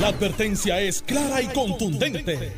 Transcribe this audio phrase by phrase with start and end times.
[0.00, 2.52] La advertencia es clara y contundente.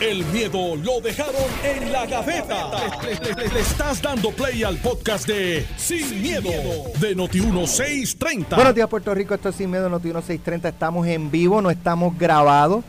[0.00, 1.34] El miedo lo dejaron
[1.64, 2.70] en la gaveta.
[3.02, 6.50] Le, le- le estás dando play al podcast de Sin, miedo,
[6.98, 8.56] de Noti1630.
[8.56, 9.34] Buenos días, Puerto Rico.
[9.34, 10.68] Esto es Sin Miedo, Noti 1630.
[10.68, 12.84] Estamos en vivo, no estamos grabados.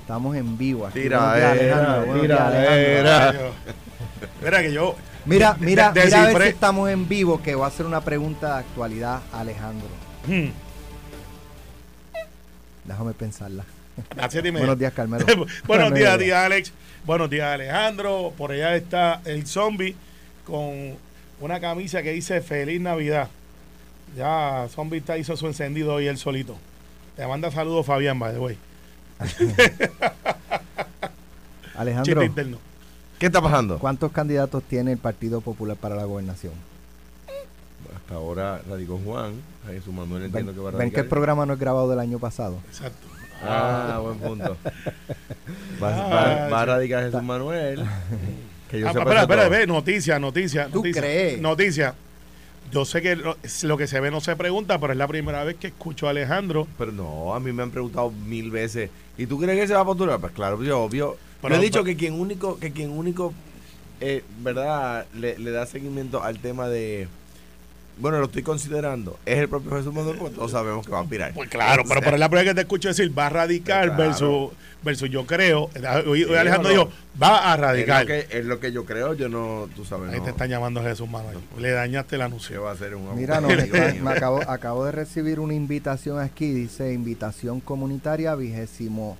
[0.00, 0.86] Estamos en vivo.
[0.86, 1.00] aquí.
[1.08, 2.06] Buenos días, Alejandro.
[2.06, 3.52] Buenos días, Alejandro.
[4.44, 4.94] Mira que yo.
[5.24, 8.00] Mira, mira, de- mira a ver si estamos en vivo, que voy a hacer una
[8.02, 9.88] pregunta de actualidad Alejandro.
[10.26, 10.48] Hmm,
[12.84, 13.64] Déjame pensarla.
[14.16, 14.52] y media.
[14.52, 15.24] Buenos días, Carmelo.
[15.66, 16.72] Buenos días, tía Alex.
[17.04, 18.32] Buenos días, Alejandro.
[18.36, 19.94] Por allá está el zombie
[20.46, 20.96] con
[21.40, 23.28] una camisa que dice Feliz Navidad.
[24.16, 26.56] Ya Zombie está hizo su encendido hoy él solito.
[27.16, 28.58] Te manda saludos Fabián, by the way.
[31.76, 32.22] Alejandro.
[33.18, 33.78] ¿Qué está pasando?
[33.78, 36.52] ¿cuántos candidatos tiene el Partido Popular para la gobernación?
[38.12, 39.32] Ahora radicó Juan,
[39.66, 41.04] Jesús Manuel Ven, entiendo que va a ven que radicar.
[41.04, 42.58] el programa no es grabado del año pasado.
[42.68, 43.06] Exacto.
[43.44, 44.56] Ah, buen punto.
[45.82, 47.84] Va, Ah, va- va a radicar Jesús Manuel.
[48.70, 50.66] Que yo Ah, sepa espera, espera, ve, noticia, noticia.
[50.68, 51.40] ¿Tú noticia, crees?
[51.42, 51.94] Noticia.
[52.70, 55.44] Yo sé que lo, lo que se ve no se pregunta, pero es la primera
[55.44, 56.66] vez que escucho a Alejandro.
[56.78, 58.88] Pero no, a mí me han preguntado mil veces.
[59.18, 60.18] ¿Y tú crees que se va a postular?
[60.20, 61.18] Pues claro, yo obvio.
[61.42, 63.34] Pero- yo he dicho pero- que quien único, que quien único,
[64.00, 65.04] eh, ¿verdad?
[65.14, 67.08] Le, le da seguimiento al tema de.
[67.98, 69.18] Bueno, lo estoy considerando.
[69.26, 71.34] Es el propio Jesús Manuel, porque todos sabemos que va a aspirar.
[71.34, 73.88] Pues claro, pero, pero es la primera vez que te escucho decir va a radicar
[73.94, 74.02] Claro.
[74.02, 74.50] versus,
[74.82, 75.68] versus yo creo.
[76.06, 76.84] Hoy, hoy Alejandro no.
[76.86, 76.90] dijo
[77.22, 78.00] va a Es radicar.
[78.02, 80.10] lo, que, es lo que yo creo, yo no, tú sabes.
[80.12, 81.38] Ahí no, te están llamando Jesús Manuel.
[81.58, 82.62] Le dañaste el anuncio.
[82.62, 83.56] va a ser un Mira, no, me,
[84.02, 89.18] me acabo, acabo de recibir una invitación aquí, dice invitación comunitaria vigésimo,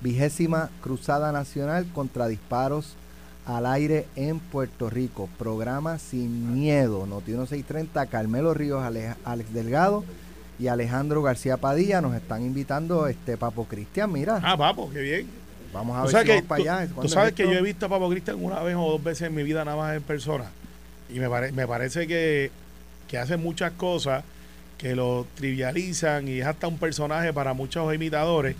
[0.00, 2.94] vigésima Cruzada Nacional contra disparos
[3.48, 5.28] al aire en Puerto Rico.
[5.38, 10.04] Programa Sin Miedo, Noti 1630, Carmelo Ríos, Ale- Alex Delgado
[10.58, 15.26] y Alejandro García Padilla nos están invitando, este Papo Cristian, mira, Ah, papo, qué bien.
[15.72, 16.86] vamos a ver si que, vamos para tú- allá.
[16.88, 19.02] tú ¿Cuándo es sabes que yo he visto a Papo Cristian una vez o dos
[19.02, 20.44] veces en mi vida nada más en persona.
[21.10, 22.50] Y me, pare- me parece que,
[23.08, 24.24] que hace muchas cosas
[24.76, 28.54] que lo trivializan y es hasta un personaje para muchos imitadores,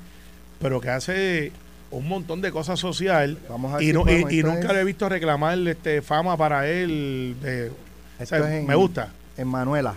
[0.61, 1.53] pero que hace
[1.91, 5.57] un montón de cosas social Vamos y, si no, y, nunca lo he visto reclamar
[5.67, 7.35] este, fama para él.
[7.43, 7.73] de-
[8.21, 9.09] o sea, en- me gusta.
[9.37, 9.95] En Manuela,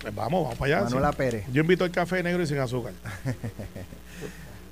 [0.00, 0.84] Pues vamos, vamos para allá.
[0.84, 1.16] Manuela sí.
[1.18, 1.44] Pérez.
[1.52, 2.92] Yo invito el café negro y sin azúcar.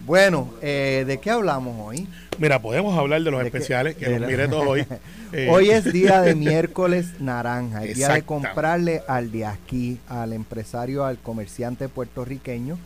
[0.07, 2.09] Bueno, eh, ¿de qué hablamos hoy?
[2.39, 4.87] Mira, podemos hablar de los especiales, que De los miré todos hoy.
[5.31, 10.33] Eh, Hoy es día de miércoles naranja, el día de comprarle al de aquí, al
[10.33, 12.79] empresario, al comerciante puertorriqueño,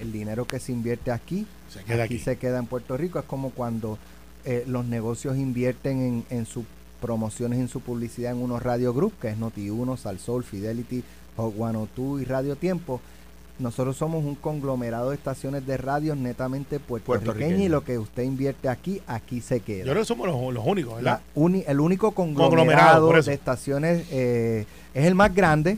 [0.00, 2.24] el dinero que se invierte aquí, se queda aquí aquí.
[2.24, 3.18] se queda en Puerto Rico.
[3.18, 3.98] Es como cuando
[4.44, 6.64] eh, los negocios invierten en, en sus
[7.00, 11.02] promociones, en su publicidad en unos radio group, que es Noti1, Salsol, Fidelity,
[11.36, 13.00] Hot 102 y Radio Tiempo.
[13.58, 18.70] Nosotros somos un conglomerado de estaciones de radio netamente puertorriqueñas y lo que usted invierte
[18.70, 19.84] aquí, aquí se queda.
[19.84, 21.20] Yo creo que somos los, los únicos, ¿verdad?
[21.34, 22.48] uni- el único Conglomerado,
[23.08, 24.64] conglomerado de estaciones eh,
[24.94, 25.76] es el más grande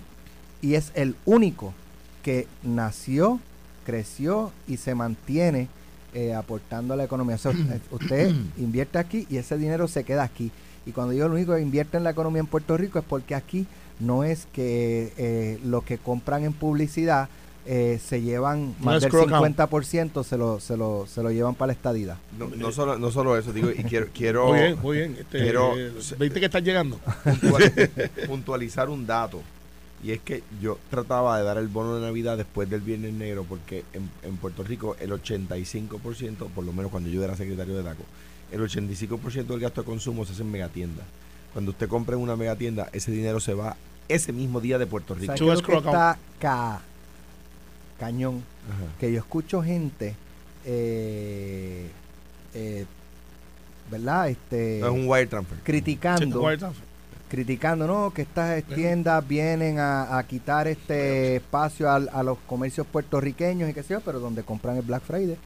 [0.60, 1.74] y es el único
[2.22, 3.40] que nació,
[3.84, 5.68] creció y se mantiene
[6.14, 7.36] eh, aportando a la economía.
[7.36, 7.52] O sea,
[7.90, 10.50] usted- invierte aquí y ese dinero se queda aquí.
[10.86, 13.34] Y cuando yo lo único que invierte en la economía en Puerto Rico es porque
[13.34, 13.66] aquí
[14.00, 17.28] no es que eh, lo que compran en publicidad
[17.64, 19.46] eh, se llevan No más del crock out.
[19.56, 22.16] 50% se lo, se, lo, se lo llevan para la estadidad.
[22.36, 25.16] No, no solo, no solo eso, digo, y quiero, quiero Muy bien, muy bien.
[25.20, 26.98] Este, quiero- eh, ¿Viste que estás llegando?
[27.24, 27.90] puntual-
[28.26, 29.40] puntualizar un dato.
[30.02, 33.44] Y es que yo trataba de dar el bono de Navidad después del Viernes Negro,
[33.48, 37.82] porque en, en Puerto Rico el 85%, por lo menos cuando yo era secretario de
[37.84, 38.02] DACO,
[38.50, 41.06] el 85% del gasto de consumo se hace en megatiendas.
[41.52, 43.76] Cuando usted compra en una megatienda, ese dinero se va
[44.08, 45.26] ese mismo día de Puerto Rico.
[45.26, 45.94] ¿Sabes Tú qué es ves lo que crock out.
[45.94, 46.80] está ca-
[48.00, 48.42] cañón?
[48.68, 48.92] Ajá.
[48.98, 50.16] Que yo escucho gente,
[50.64, 51.88] eh,
[52.54, 52.86] eh,
[53.90, 54.28] ¿verdad?
[54.30, 55.58] Este, No es un wire transfer.
[55.62, 56.68] criticando, Sí,
[57.32, 58.12] criticando, ¿no?
[58.12, 63.82] Que estas tiendas vienen a, a quitar este espacio a, los comercios puertorriqueños y qué
[63.82, 65.38] sé yo, pero donde compran el Black Friday.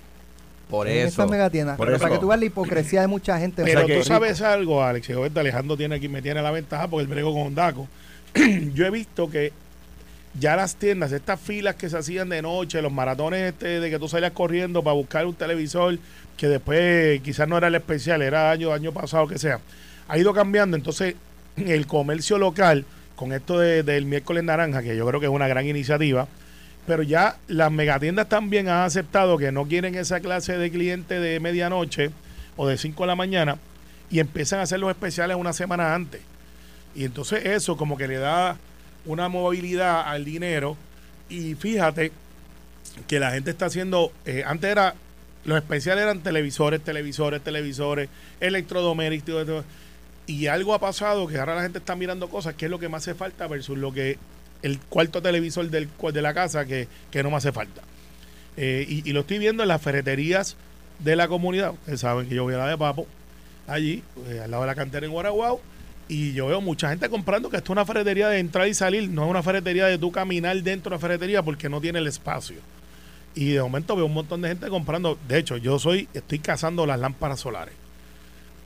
[0.69, 1.23] Por en eso.
[1.23, 2.03] estas por Pero eso.
[2.03, 3.62] para que tú veas la hipocresía de mucha gente.
[3.62, 4.03] en Pero tú Rico.
[4.03, 7.55] sabes algo, Alex, ahorita Alejandro tiene aquí, me tiene la ventaja porque el brego con
[7.55, 7.87] Daco.
[8.75, 9.53] Yo he visto que
[10.41, 14.00] ya las tiendas, estas filas que se hacían de noche, los maratones este de que
[14.00, 16.00] tú salías corriendo para buscar un televisor,
[16.37, 19.61] que después quizás no era el especial, era año, año pasado, que sea,
[20.09, 20.77] ha ido cambiando.
[20.77, 21.15] Entonces,
[21.56, 22.85] el comercio local,
[23.17, 26.29] con esto de- del miércoles naranja, que yo creo que es una gran iniciativa,
[26.87, 31.41] pero ya las megatiendas también han aceptado que no quieren esa clase de cliente de
[31.41, 32.11] medianoche
[32.56, 33.56] o de 5 de la mañana
[34.11, 36.20] y empiezan a hacer los especiales una semana antes.
[36.94, 38.56] Y entonces eso como que le da
[39.05, 40.76] una movilidad al dinero
[41.29, 42.12] y fíjate
[43.08, 44.94] que la gente está haciendo, eh, antes era,
[45.44, 48.08] los especiales eran televisores, televisores, televisores,
[48.41, 49.64] electrodomésticos.
[50.26, 52.88] Y algo ha pasado que ahora la gente está mirando cosas, que es lo que
[52.88, 54.19] más hace falta versus lo que
[54.62, 57.82] el cuarto televisor del, de la casa que, que no me hace falta.
[58.56, 60.56] Eh, y, y lo estoy viendo en las ferreterías
[60.99, 61.73] de la comunidad.
[61.73, 63.06] Ustedes saben que yo voy a la de Papo,
[63.67, 65.61] allí, eh, al lado de la cantera en Guaraguao,
[66.08, 69.08] y yo veo mucha gente comprando que esto es una ferretería de entrar y salir,
[69.08, 72.06] no es una ferretería de tú caminar dentro de la ferretería porque no tiene el
[72.06, 72.56] espacio.
[73.34, 75.19] Y de momento veo un montón de gente comprando.
[75.29, 77.75] De hecho, yo soy, estoy cazando las lámparas solares.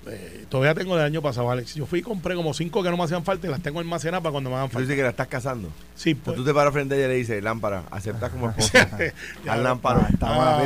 [0.06, 1.74] Eh, todavía tengo del año pasado, Alex.
[1.74, 4.22] Yo fui y compré como cinco que no me hacían falta y las tengo almacenadas
[4.22, 4.82] para cuando me hagan Tú falta.
[4.84, 5.68] dices que la estás casando.
[5.94, 6.36] Sí, pues.
[6.36, 8.88] tú te paras frente a ella y le dices, lámpara, aceptas como esposa.
[9.46, 10.08] Al lámpara.
[10.10, 10.62] Estamos, Ah,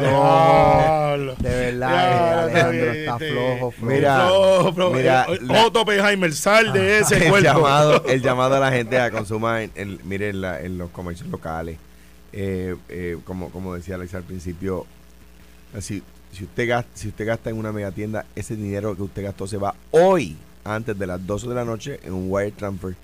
[1.17, 1.35] diablo.
[1.41, 3.93] de verdad, Ya, que Alejandro te- está te- flojo, flojo.
[3.93, 4.27] Mira,
[4.73, 7.41] flojo, mira, Eh, la- Otto Oppenheimer, sal de ese el cuerpo.
[7.49, 10.91] llamado, el llamado a la gente a consumar, en, en- mire, en, la- en los
[10.91, 11.77] comercios locales.
[12.33, 14.87] Eh, eh, como, como decía Alex al principio,
[15.81, 16.03] si,
[16.35, 19.57] si, usted gasta, si usted gasta en una megatienda, ese dinero que usted gastó se
[19.57, 22.95] va hoy, antes de las 12 de la noche, en un wire transfer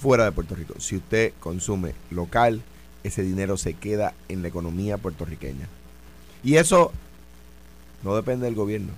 [0.00, 0.74] fuera de Puerto Rico.
[0.78, 2.62] Si usted consume local,
[3.04, 5.66] ese dinero se queda en la economía puertorriqueña.
[6.44, 6.92] Y eso
[8.02, 8.92] no depende del gobierno.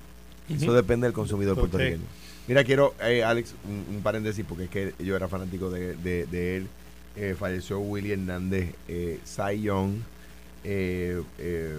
[0.48, 2.04] Eso depende del consumidor puertorriqueño.
[2.46, 6.26] Mira, quiero, eh, Alex, un, un paréntesis, porque es que yo era fanático de, de-
[6.26, 6.68] de él.
[7.16, 9.18] Eh, falleció Willy Hernández, eh,
[9.60, 9.96] Young,
[10.64, 11.76] eh, eh,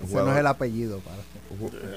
[0.00, 1.00] un Ese no es el apellido.
[1.00, 1.18] Para.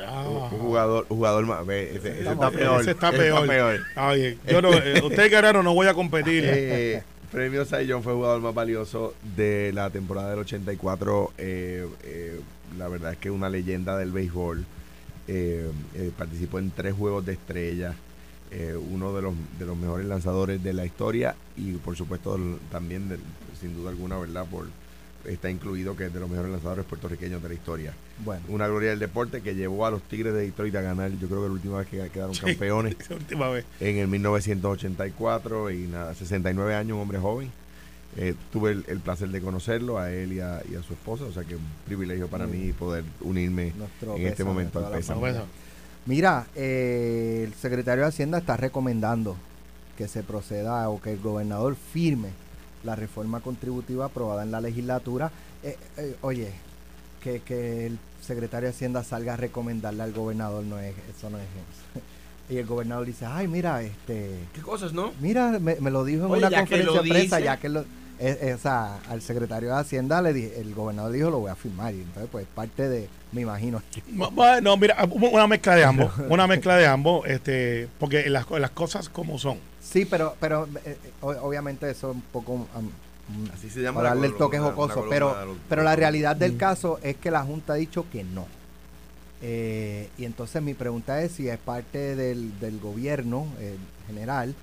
[0.08, 0.50] Ah.
[0.52, 1.68] jugador, jugador más.
[1.70, 2.82] ese, está peor.
[2.82, 3.80] Ese está ese peor.
[3.96, 6.44] Ay, yo no, eh, ustedes ganaron, no voy a competir.
[6.46, 11.32] Eh, premio Young fue jugador más valioso de la temporada del 84.
[11.38, 12.40] eh, eh,
[12.78, 14.66] la verdad es que una leyenda del béisbol.
[15.28, 17.96] Eh, eh, participó en tres juegos de estrella.
[18.52, 22.38] eh, uno de los, de los mejores lanzadores de la historia y por supuesto
[22.72, 23.18] también de-
[23.60, 24.68] sin duda alguna verdad por
[25.28, 27.94] está incluido que es de los mejores lanzadores puertorriqueños de la historia
[28.24, 31.28] Bueno, una gloria del deporte que llevó a los Tigres de Detroit a ganar yo
[31.28, 33.66] creo que la última vez que quedaron campeones Esa última vez.
[33.80, 37.52] en el 1984 y nada, 69 años, un hombre joven.
[38.18, 41.26] Eh, tuve el, el placer de conocerlo a él y a, y a su esposa,
[41.26, 44.92] o sea que un privilegio para mí poder unirme nuestro en este momento a al
[44.92, 45.34] la pésame.
[46.06, 49.36] Mira, eh, el secretario de Hacienda está recomendando
[49.98, 52.30] que se proceda o que el gobernador firme
[52.86, 55.32] la reforma contributiva aprobada en la legislatura.
[55.64, 56.52] Eh, eh, oye,
[57.22, 61.38] que, que el secretario de Hacienda salga a recomendarle al gobernador, no es, eso no
[61.38, 61.46] es
[62.50, 65.12] Y el gobernador dice, ay, mira, este, ¿Qué cosas, no?
[65.20, 67.84] mira, me, me lo dijo en Oye, una conferencia de prensa, ya que lo,
[68.20, 71.94] esa, al secretario de Hacienda le dije, el gobernador dijo, lo voy a firmar.
[71.94, 73.82] Y entonces, pues, parte de, me imagino,
[74.32, 79.10] Bueno, mira, una mezcla de ambos, una mezcla de ambos, este, porque las, las cosas
[79.10, 79.58] como son.
[79.82, 83.98] Sí, pero, pero eh, eh, obviamente eso es un poco um, um, Así se llama.
[84.00, 87.30] para la darle el toque jocoso, pero, los- pero la realidad del caso es que
[87.32, 88.48] la Junta ha dicho que no.
[89.42, 93.76] Eh, y entonces mi pregunta es si es parte del, del gobierno eh,
[94.08, 94.56] general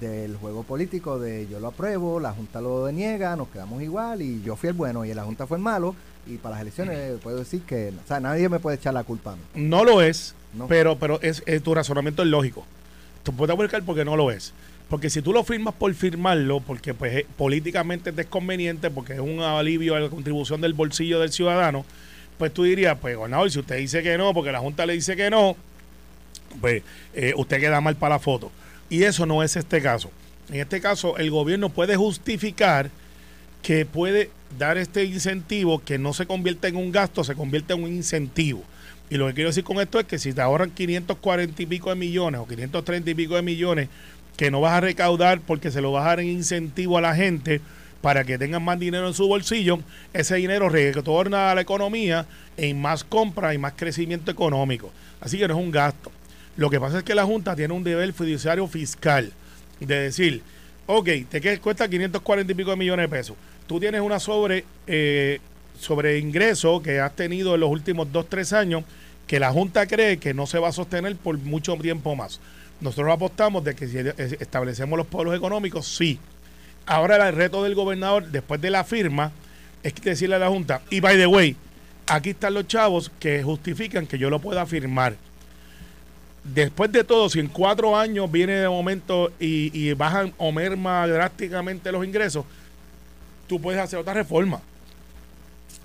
[0.00, 4.42] del juego político de yo lo apruebo, la Junta lo deniega, nos quedamos igual y
[4.42, 5.94] yo fui el bueno y la Junta fue el malo
[6.26, 9.32] y para las elecciones puedo decir que, o sea, nadie me puede echar la culpa
[9.32, 9.42] a mí.
[9.54, 10.66] No lo es, No.
[10.66, 12.64] pero, pero es, es- tu razonamiento es lógico.
[13.22, 14.52] Tú puedes buscar porque no lo es.
[14.88, 19.20] Porque si tú lo firmas por firmarlo, porque pues es- políticamente es desconveniente, porque es
[19.20, 21.84] un alivio a la contribución del bolsillo del ciudadano,
[22.38, 25.16] pues tú dirías, pues gobernador, si usted dice que no, porque la Junta le dice
[25.16, 25.56] que no,
[26.60, 26.82] pues
[27.14, 28.50] eh, usted queda mal para la foto.
[28.92, 30.10] Y eso no es este caso.
[30.50, 32.90] En este caso, el gobierno puede justificar
[33.62, 37.84] que puede dar este incentivo que no se convierte en un gasto, se convierte en
[37.84, 38.62] un incentivo.
[39.08, 41.88] Y lo que quiero decir con esto es que si te ahorran 540 y pico
[41.88, 43.88] de millones o 530 y pico de millones
[44.36, 47.14] que no vas a recaudar porque se lo vas a dar en incentivo a la
[47.14, 47.62] gente
[48.02, 49.78] para que tengan más dinero en su bolsillo,
[50.12, 52.26] ese dinero retorna a la economía
[52.58, 54.92] en más compra y más crecimiento económico.
[55.18, 56.12] Así que no es un gasto.
[56.56, 59.32] Lo que pasa es que la Junta tiene un deber fiduciario fiscal
[59.80, 60.42] de decir,
[60.86, 63.36] ok, te cuesta 540 y pico de millones de pesos.
[63.66, 65.40] Tú tienes una sobre, eh,
[65.78, 68.84] sobre ingreso que has tenido en los últimos 2, 3 años
[69.26, 72.40] que la Junta cree que no se va a sostener por mucho tiempo más.
[72.80, 73.98] Nosotros apostamos de que si
[74.40, 76.18] establecemos los polos económicos, sí.
[76.84, 79.32] Ahora el reto del gobernador, después de la firma,
[79.82, 81.56] es decirle a la Junta, y by the way,
[82.06, 85.14] aquí están los chavos que justifican que yo lo pueda firmar.
[86.44, 91.06] Después de todo, si en cuatro años viene de momento y, y bajan o merma
[91.06, 92.44] drásticamente los ingresos,
[93.46, 94.60] tú puedes hacer otra reforma,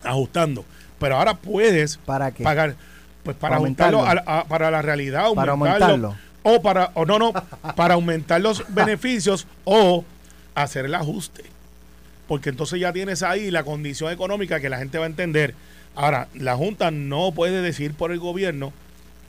[0.03, 0.65] ajustando.
[0.99, 2.43] Pero ahora puedes ¿Para qué?
[2.43, 2.75] pagar,
[3.23, 4.31] pues para Para ajustarlo a aumentarlo.
[4.31, 6.15] a- para la realidad, Para aumentarlo, aumentarlo.
[6.43, 7.33] o para, o no, no,
[7.75, 10.03] para aumentar los beneficios o
[10.55, 11.43] hacer el ajuste.
[12.27, 15.53] porque entonces ya tienes ahí la condición económica que la gente va a entender.
[15.95, 18.73] Ahora, la Junta no puede decir por el gobierno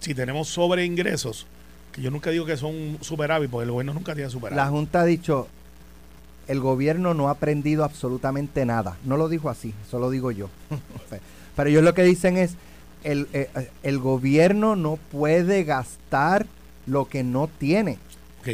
[0.09, 1.47] si tenemos sobre ingresos,
[1.93, 4.57] que yo nunca digo que son superávit, porque el gobierno nunca tiene superávit.
[4.57, 5.49] La Junta ha dicho,
[6.47, 8.97] el gobierno no ha aprendido absolutamente nada.
[9.05, 10.49] No lo dijo así, eso lo digo yo.
[11.57, 12.55] Pero ellos lo que dicen es,
[13.05, 13.51] el, eh,
[13.83, 16.47] el gobierno no puede gastar
[16.87, 17.99] lo que no tiene,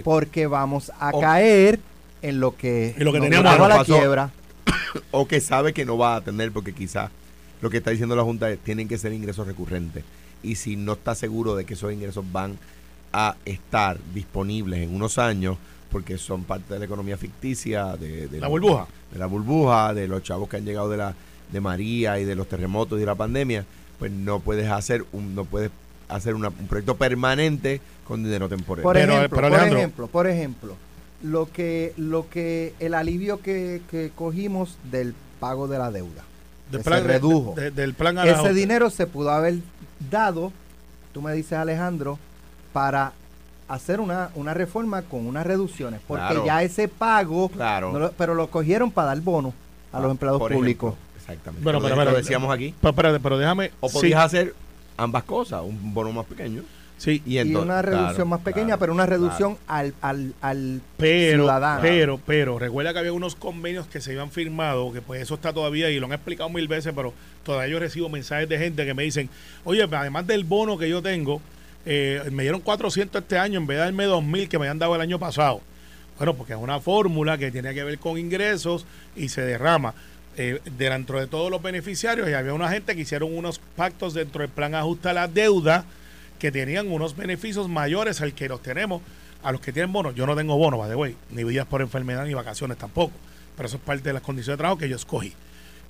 [0.02, 1.78] porque vamos a caer
[2.20, 3.96] en lo que, En lo que nos teníamos a la pasó.
[3.96, 4.30] quiebra.
[5.12, 7.12] o que sabe que no va a atender porque quizás
[7.60, 10.02] lo que está diciendo la Junta es tienen que ser ingresos recurrentes
[10.44, 12.56] y si no está seguro de que esos ingresos van
[13.12, 15.56] a estar disponibles en unos años
[15.90, 18.86] porque son parte de la economía ficticia de, de La burbuja.
[19.12, 21.14] de la burbuja de los chavos que han llegado de la
[21.52, 23.64] de María y de los terremotos y de la pandemia
[23.98, 25.70] pues no puedes hacer un no puedes
[26.08, 30.26] hacer una- un proyecto permanente con dinero temporal Por Pero- ejemplo, pero, por ejemplo, por
[30.26, 30.76] ejemplo,
[31.22, 36.22] lo que, lo que, el alivio que, que cogimos del pago de la deuda.
[36.70, 37.54] Del que plan, se redujo.
[37.56, 39.54] de- del plan a la Ese dinero se pudo haber
[40.10, 40.52] dado,
[41.12, 42.18] tú me dices Alejandro,
[42.72, 43.12] para
[43.68, 46.44] hacer una, una reforma con unas reducciones, porque Claro.
[46.46, 49.54] ya ese pago, claro no lo- pero lo cogieron para dar bono
[49.92, 50.92] a los Ah, empleados por públicos.
[50.94, 53.70] ejemplo, exactamente Bueno, pero, de- lo pero- decíamos aquí Pero, espérate, pero déjame.
[53.80, 54.54] O sí, podías hacer
[54.96, 56.62] ambas cosas, un bono más pequeño.
[56.98, 59.22] Sí, Y, una reducción claro, más pequeña, claro, pero una claro.
[59.22, 61.82] reducción al, al, al pero, ciudadano.
[61.82, 65.52] pero, pero, recuerda que había unos convenios que se habían firmado, que pues eso está
[65.52, 67.12] todavía y lo han explicado mil veces, pero
[67.44, 69.28] todavía yo recibo mensajes de gente que me dicen,
[69.64, 71.40] oye, además del bono que yo tengo,
[71.86, 74.94] eh, me dieron 400 este año en vez de darme 2.000 que me habían dado
[74.94, 75.60] el año pasado.
[76.16, 78.86] Bueno, porque es una fórmula que tiene que ver con ingresos
[79.16, 79.94] y se derrama.
[80.36, 84.40] Eh, dentro de todos los beneficiarios y había una gente que hicieron unos pactos dentro
[84.40, 85.84] del plan ajusta la deuda
[86.44, 89.00] que tenían unos beneficios mayores al que los tenemos
[89.42, 90.14] a los que tienen bonos.
[90.14, 93.14] Yo no tengo bono, by the way, ni vidas por enfermedad ni vacaciones tampoco,
[93.56, 95.32] pero eso es parte de las condiciones de trabajo que yo escogí.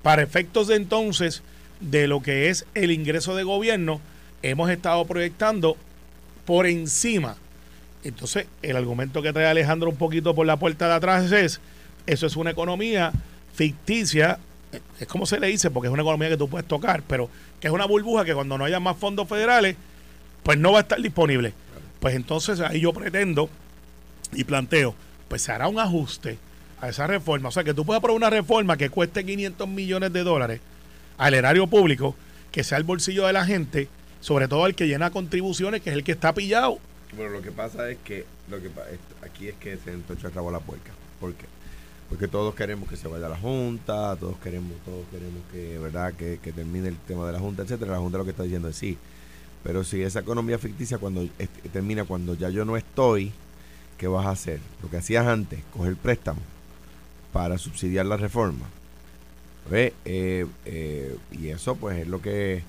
[0.05, 1.43] Para efectos de entonces
[1.81, 4.01] de lo que es el ingreso de gobierno,
[4.43, 5.77] hemos estado proyectando
[6.45, 7.35] por encima.
[8.05, 11.61] Entonces, el argumento que trae Alejandro un poquito por la puerta de atrás es,
[12.07, 13.11] eso es una economía
[13.55, 14.39] ficticia,
[15.01, 17.67] es como se le dice, porque es una economía que tú puedes tocar, pero que
[17.67, 19.75] es una burbuja que cuando no haya más fondos federales,
[20.45, 21.53] pues no va a estar disponible.
[21.99, 23.51] Pues entonces ahí yo pretendo
[24.33, 24.95] y planteo,
[25.29, 26.39] pues se hará un ajuste
[26.81, 27.49] a esa reforma.
[27.49, 30.61] O sea, que tú puedas aprobar una reforma que cueste 500 millones de dólares
[31.19, 32.15] al erario público,
[32.53, 33.89] que sea el bolsillo de la gente,
[34.21, 36.79] sobre todo el que llena contribuciones, que es el que está pillado.
[37.17, 38.71] Bueno, lo que pasa es que, lo que
[39.23, 40.93] aquí es que se entocha a la puerca.
[41.21, 41.47] ¿Por qué?
[42.09, 46.13] Porque todos queremos que se vaya la Junta, todos queremos, todos queremos que, ¿verdad?
[46.13, 47.93] Que, que termine el tema de la Junta, etcétera.
[47.93, 48.99] La Junta lo que está diciendo es sí.
[49.65, 51.27] Pero si esa economía ficticia cuando
[51.73, 53.33] termina cuando ya yo no estoy,
[53.99, 54.61] ¿qué vas a hacer?
[54.83, 56.41] Lo que hacías antes, coger préstamo
[57.33, 58.67] para subsidiar la reforma.
[59.71, 62.63] Eh, eh, y eso pues es lo que,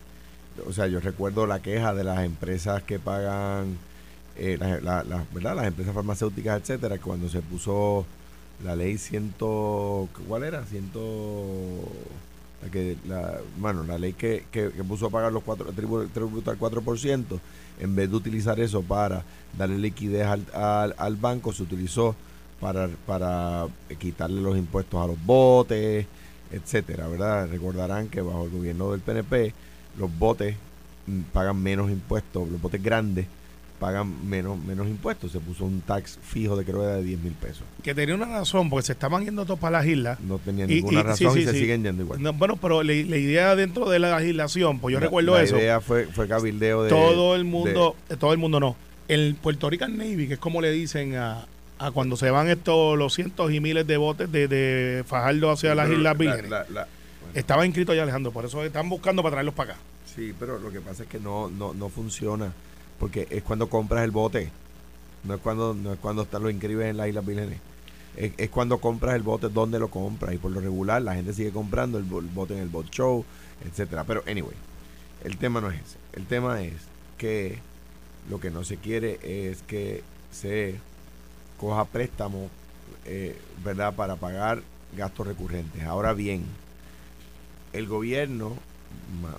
[0.67, 3.77] o sea, yo recuerdo la queja de las empresas que pagan,
[4.37, 5.55] eh, la- ¿verdad?
[5.55, 8.05] Las empresas farmacéuticas, etcétera, cuando se puso
[8.63, 10.63] la ley ciento, ¿cuál era?
[10.65, 10.99] Ciento,
[12.71, 16.59] que, la, bueno, la ley que, que, puso a pagar los cuatro, tribu- tributo al
[16.59, 17.39] 4%,
[17.79, 19.23] en vez de utilizar eso para
[19.57, 22.15] darle liquidez al, al, al banco, se utilizó
[22.59, 23.67] para, para
[23.99, 26.05] quitarle los impuestos a los botes,
[26.51, 27.49] etcétera, ¿verdad?
[27.49, 29.53] Recordarán que bajo el gobierno del PNP
[29.97, 30.55] los botes
[31.07, 33.27] mm, pagan menos impuestos, los botes grandes
[33.79, 35.31] pagan menos menos impuestos.
[35.31, 37.63] Se puso un tax fijo de creo que era de 10 mil pesos.
[37.83, 40.19] Que tenía una razón, porque se estaban yendo todos para las islas.
[40.21, 41.59] No tenía ninguna y- razón sí, y se sí.
[41.59, 42.21] siguen yendo igual.
[42.21, 45.43] No, bueno, pero la, la idea dentro de la legislación, pues yo La- recuerdo la
[45.43, 45.57] eso.
[45.57, 46.89] idea fue, fue cabildeo de...
[46.89, 48.75] todo el mundo, todo el mundo no.
[49.07, 51.45] El Puerto Rican Navy, que es como le dicen a,
[51.77, 55.75] a cuando se van estos los cientos y miles de botes de, de Fajardo hacia
[55.75, 56.49] las Islas la- Vírgenes.
[56.49, 56.87] la- la-
[57.21, 59.81] bueno, Estaba inscrito allá Alejandro, por eso están buscando para traerlos para acá.
[60.15, 62.53] Sí, pero lo que pasa es que no, no, no funciona.
[62.99, 64.51] Porque es cuando compras el bote.
[65.23, 67.59] No es cuando, no es cuando lo inscribes en las Islas Vírgenes.
[68.15, 70.33] Es, es cuando compras el bote, donde lo compras.
[70.33, 73.25] Y por lo regular, la gente sigue comprando el, el bote en el boat show,
[73.65, 74.55] etcétera Pero, anyway,
[75.23, 75.97] el tema no es ese.
[76.13, 76.73] El tema es
[77.17, 77.59] que
[78.29, 80.75] lo que no se quiere es que se
[81.59, 82.49] coja préstamo,
[83.05, 84.61] eh, ¿verdad?, para pagar
[84.95, 85.83] gastos recurrentes.
[85.83, 86.43] Ahora bien,
[87.73, 88.53] el gobierno,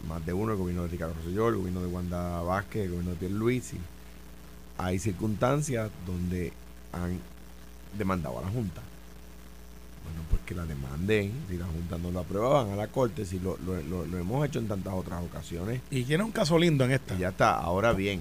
[0.08, 3.10] más, de uno, el gobierno de Ricardo Rosselló, el gobierno de Wanda Vázquez, el gobierno
[3.12, 3.78] de Pierluisi,
[4.78, 6.52] hay circunstancias donde
[6.92, 7.18] han
[7.96, 8.82] demandado a la Junta.
[10.04, 13.24] Bueno, pues que la demanden, si la Junta no lo aprueba, van a la Corte,
[13.26, 16.58] si lo, lo- lo- lo hemos hecho en tantas otras ocasiones, Y tiene un caso
[16.58, 17.14] lindo en esta.
[17.14, 17.54] y ya está.
[17.58, 18.20] Ahora bien,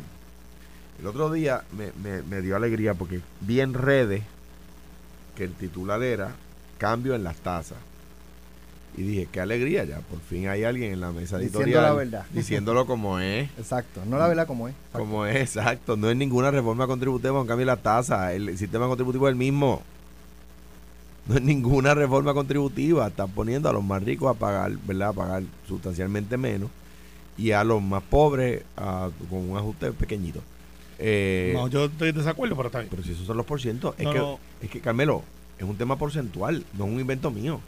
[1.00, 4.24] el otro día me, me- me dio alegría porque vi en redes
[5.36, 6.34] que el titular era
[6.78, 7.78] cambio en las tasas.
[8.98, 11.94] Y dije, qué alegría ya, por fin hay alguien en la mesa Diciendo editorial la
[11.94, 12.26] verdad.
[12.34, 13.50] diciéndolo como es.
[13.58, 14.74] Exacto, no la verdad como es.
[14.76, 15.00] Exacto.
[15.00, 15.98] Como es, exacto.
[15.98, 18.34] No es ninguna reforma contributiva, un cambio la tasa.
[18.34, 19.82] El sistema contributivo es el mismo.
[21.28, 23.08] No es ninguna reforma contributiva.
[23.08, 25.10] Están poniendo a los más ricos a pagar, ¿verdad?
[25.10, 26.70] A pagar sustancialmente menos.
[27.38, 30.40] Y a los más pobres a- con un ajuste pequeñito.
[31.00, 32.90] Eh, No, yo estoy en desacuerdo, pero está bien.
[32.90, 33.94] pero si esos son los porcientos.
[33.98, 34.40] Es, No, que, no.
[34.62, 35.24] es que, Carmelo,
[35.58, 37.60] es un tema porcentual, no es un invento mío.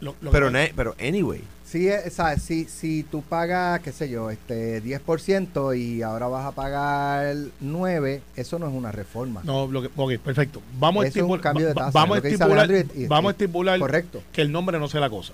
[0.00, 2.42] Lo- lo Pero, que- pero anyway, Sí, eh, ¿sabes?
[2.42, 8.22] Si, si tú pagas, qué sé yo, este 10% y ahora vas a pagar 9,
[8.36, 9.40] eso no es una reforma.
[9.44, 10.62] No, lo que, ok, perfecto.
[10.78, 13.30] Vamos a Eso es un estipular, cambio de tasa, vamos, a estipular, y- y- vamos
[13.30, 14.22] a estipular Correcto.
[14.32, 15.32] que el nombre no sea la cosa.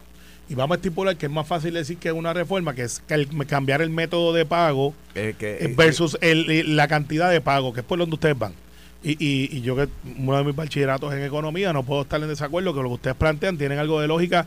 [0.48, 3.00] Y vamos a estipular que es más fácil decir que es una reforma, que es
[3.06, 6.88] que el- cambiar el método de pago eh, que, eh, eh, versus el- eh, la
[6.88, 8.54] cantidad de pago, que es por donde ustedes van.
[9.04, 12.28] Y, y, y yo que uno de mis bachilleratos en economía no puedo estar en
[12.28, 14.46] desacuerdo que lo que ustedes plantean tienen algo de lógica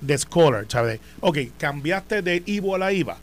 [0.00, 1.00] de scholar, ¿sabes?
[1.20, 3.16] Ok, cambiaste de IVO a la IVA.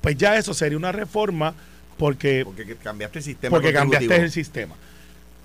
[0.00, 1.54] Pues ya eso sería una reforma
[1.98, 4.74] porque porque que cambiaste el sistema porque cambiaste el sistema.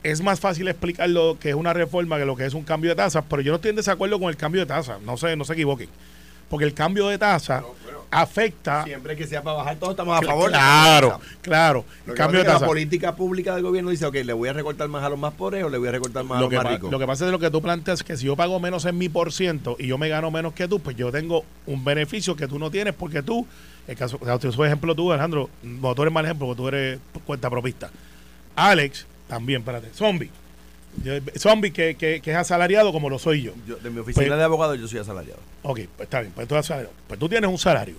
[0.03, 2.89] Es más fácil explicar lo que es una reforma que lo que es un cambio
[2.89, 5.35] de tasa, pero yo no estoy en desacuerdo con el cambio de tasa, no se,
[5.35, 5.89] no se equivoquen.
[6.51, 7.63] Porque el cambio de tasa
[8.11, 8.83] afecta...
[8.83, 10.49] Siempre que sea para bajar, todos estamos a favor.
[10.49, 11.85] Claro, claro.
[12.05, 12.59] Lo que cambio de tasa.
[12.59, 15.33] La política pública del gobierno dice, ok, le voy a recortar más a los más
[15.33, 16.91] pobres o le voy a recortar más a Lo los más ricos.
[16.91, 19.07] lo que pasa es lo que tú planteas que si yo pago menos en mi
[19.07, 22.49] por ciento y yo me gano menos que tú, pues yo tengo un beneficio que
[22.49, 23.47] tú no tienes porque tú,
[23.87, 26.67] el caso, o sea, tú ejemplo tú, Alejandro, no, tú eres mal ejemplo porque tú
[26.67, 27.89] eres cuenta propista.
[28.57, 30.29] Alex, también, espérate, zombie.
[31.37, 33.53] Zombie que, que, que es asalariado como lo soy yo.
[33.67, 35.39] Yo- de mi oficina Pues- de abogado yo soy asalariado.
[35.63, 36.93] Ok, pues está bien, pues tú, asalariado.
[37.07, 37.95] Pues tú tienes un salario.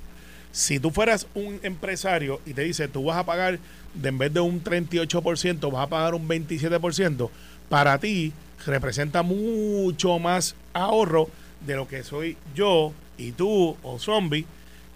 [0.53, 3.59] Si tú fueras un empresario y te dice tú vas a pagar,
[3.95, 7.31] de en vez de un 38%, vas a pagar un 27%,
[7.69, 8.33] para ti
[8.67, 11.29] representa mucho más ahorro
[11.67, 14.45] de lo que soy yo y tú o zombie,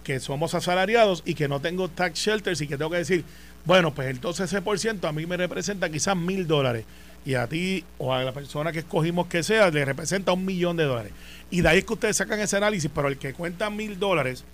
[0.03, 3.25] que somos asalariados y que no tengo tax shelters y que tengo que decir,
[3.65, 6.85] bueno, pues entonces ese por ciento a mí me representa quizás mil dólares
[7.27, 10.77] y a ti o a la persona que escogimos que sea le representa un millón
[10.77, 11.11] de dólares.
[11.51, 14.45] Y de ahí es que ustedes sacan ese análisis, pero el que cuenta mil dólares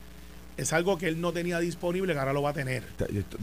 [0.57, 2.83] es algo que él no tenía disponible que ahora lo va a tener.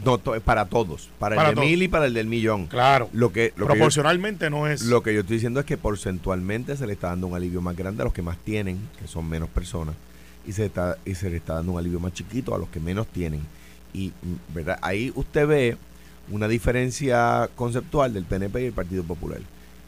[0.03, 1.09] No, to- para todos.
[1.17, 1.69] Para, Para el de todos.
[1.69, 2.67] mil y para el del millón.
[2.67, 3.09] Claro.
[3.13, 4.81] Lo que, lo que yo- Proporcionalmente no es.
[4.83, 7.75] Lo que yo estoy diciendo es que porcentualmente se le está dando un alivio más
[7.77, 9.95] grande a los que más tienen, que son menos personas,
[10.45, 12.79] y se, está, y se le está dando un alivio más chiquito a los que
[12.81, 13.41] menos tienen.
[13.93, 14.77] Y mm, ¿verdad?
[14.81, 15.77] ahí usted ve
[16.31, 19.39] una diferencia conceptual del PNP y el Partido Popular.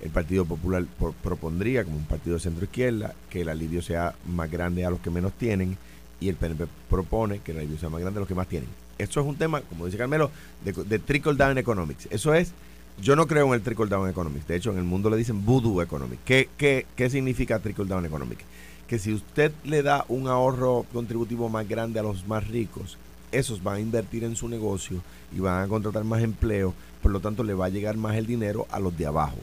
[0.01, 0.86] El Partido Popular
[1.23, 4.99] propondría, como un partido de centro izquierda, que el alivio sea más grande a los
[4.99, 5.77] que menos tienen,
[6.19, 8.69] y el PNP propone que el alivio sea más grande a los que más tienen.
[8.97, 10.29] Esto es un tema, como dice Carmelo,
[10.63, 12.08] de, de trickle down economics.
[12.12, 12.53] Eso es
[13.01, 14.47] yo no creo en el trickle down economics.
[14.47, 16.21] De hecho, en el mundo le dicen voodoo economics.
[16.25, 18.43] ¿Qué, qué, qué significa trickle down economics?
[18.88, 22.97] Que si usted le da un ahorro contributivo más grande a los más ricos,
[23.38, 24.98] esos van a invertir en su negocio
[25.36, 28.26] y van a contratar más empleo, por lo tanto le va a llegar más el
[28.28, 29.38] dinero a los de abajo.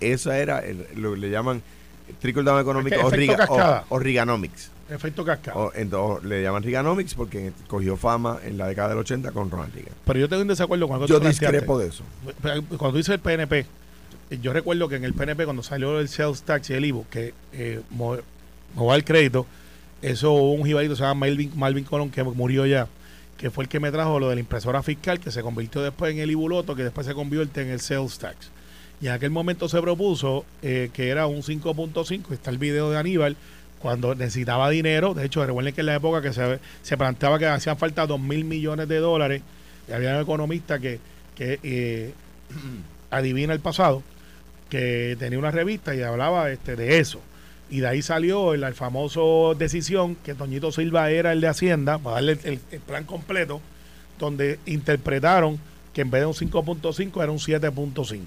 [0.00, 1.62] Eso era el- lo que le llaman
[2.20, 2.78] trickle down que o,
[3.08, 3.84] efecto riga- cascada.
[3.88, 4.70] o- o Riganomics.
[4.88, 5.56] Efecto cascada.
[5.58, 9.74] O, entonces, le llaman Riganomics porque cogió fama en la década del 80 con Ronald
[9.74, 9.94] Reagan.
[10.04, 12.04] Pero yo tengo un desacuerdo con algo que Yo discrepo de eso.
[12.42, 13.66] Cuando tú dices el PNP,
[14.40, 17.34] yo recuerdo que en el PNP cuando salió el sales tax y el IVO, que
[17.52, 17.80] eh,
[18.90, 19.46] al crédito,
[20.02, 22.86] eso hubo un jibarito se llama Melvin, Malvin Colón que murió ya,
[23.38, 26.12] que fue el que me trajo lo de la impresora fiscal, que se convirtió después
[26.12, 28.50] en el IBULOTO, que después se convierte en el sales tax.
[29.00, 32.98] Y en aquel momento se propuso eh, que era un 5.5, está el video de
[32.98, 33.36] Aníbal,
[33.78, 37.46] cuando necesitaba dinero, de hecho recuerden que en la época que se, se planteaba que
[37.46, 39.42] hacían falta 2 mil millones de dólares,
[39.86, 40.98] y había un economista que,
[41.34, 42.12] que eh,
[43.10, 44.02] adivina el pasado,
[44.70, 47.20] que tenía una revista y hablaba este, de eso.
[47.68, 51.98] Y de ahí salió el, el famoso decisión que Toñito Silva era el de Hacienda,
[51.98, 53.60] para darle el, el plan completo,
[54.18, 55.58] donde interpretaron
[55.92, 58.20] que en vez de un 5.5 era un 7.5.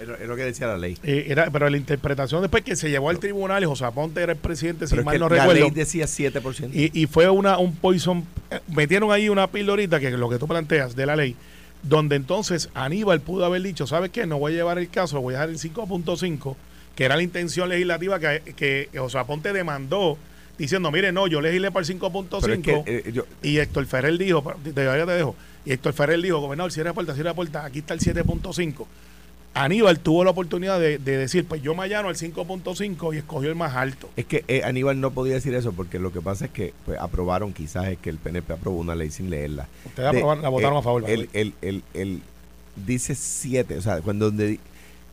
[0.00, 0.96] Es lo- que decía la ley.
[1.02, 4.32] Eh, era, pero la interpretación después que se llevó al tribunal y José Aponte era
[4.32, 5.62] el presidente, si Pero es mal que no la recuerdo.
[5.62, 6.70] ley decía 7%.
[6.74, 8.24] Y, y fue una un poison.
[8.50, 11.34] eh, Metieron ahí una pildorita, que es lo que tú planteas de la ley,
[11.82, 14.26] donde entonces Aníbal pudo haber dicho: ¿Sabes qué?
[14.26, 16.56] No voy a llevar el caso, voy a dejar en 5.5,
[16.96, 20.18] que era la intención legislativa que, que José Aponte demandó,
[20.58, 22.38] diciendo: Mire, no, yo legislé para el 5.5.
[22.40, 25.36] Pero es que eh, y Héctor Ferrer dijo: de te dejo.
[25.64, 28.86] Y Héctor Ferrer dijo: Gobernador, cierra la puerta, cierra la puerta, aquí está el 7.5.
[29.54, 33.48] Aníbal tuvo la oportunidad de, de decir: Pues yo me allano al 5.5 y escogió
[33.48, 34.10] el más alto.
[34.16, 36.98] es que eh, Aníbal no podía decir eso porque lo que pasa es que pues,
[37.00, 39.66] aprobaron, quizás es que el PNP aprobó una ley sin leerla.
[39.86, 41.04] Ustedes De- aprobaron- la votaron a favor.
[41.08, 42.20] El, el, el, el-
[42.84, 44.30] dice 7, o sea, cuando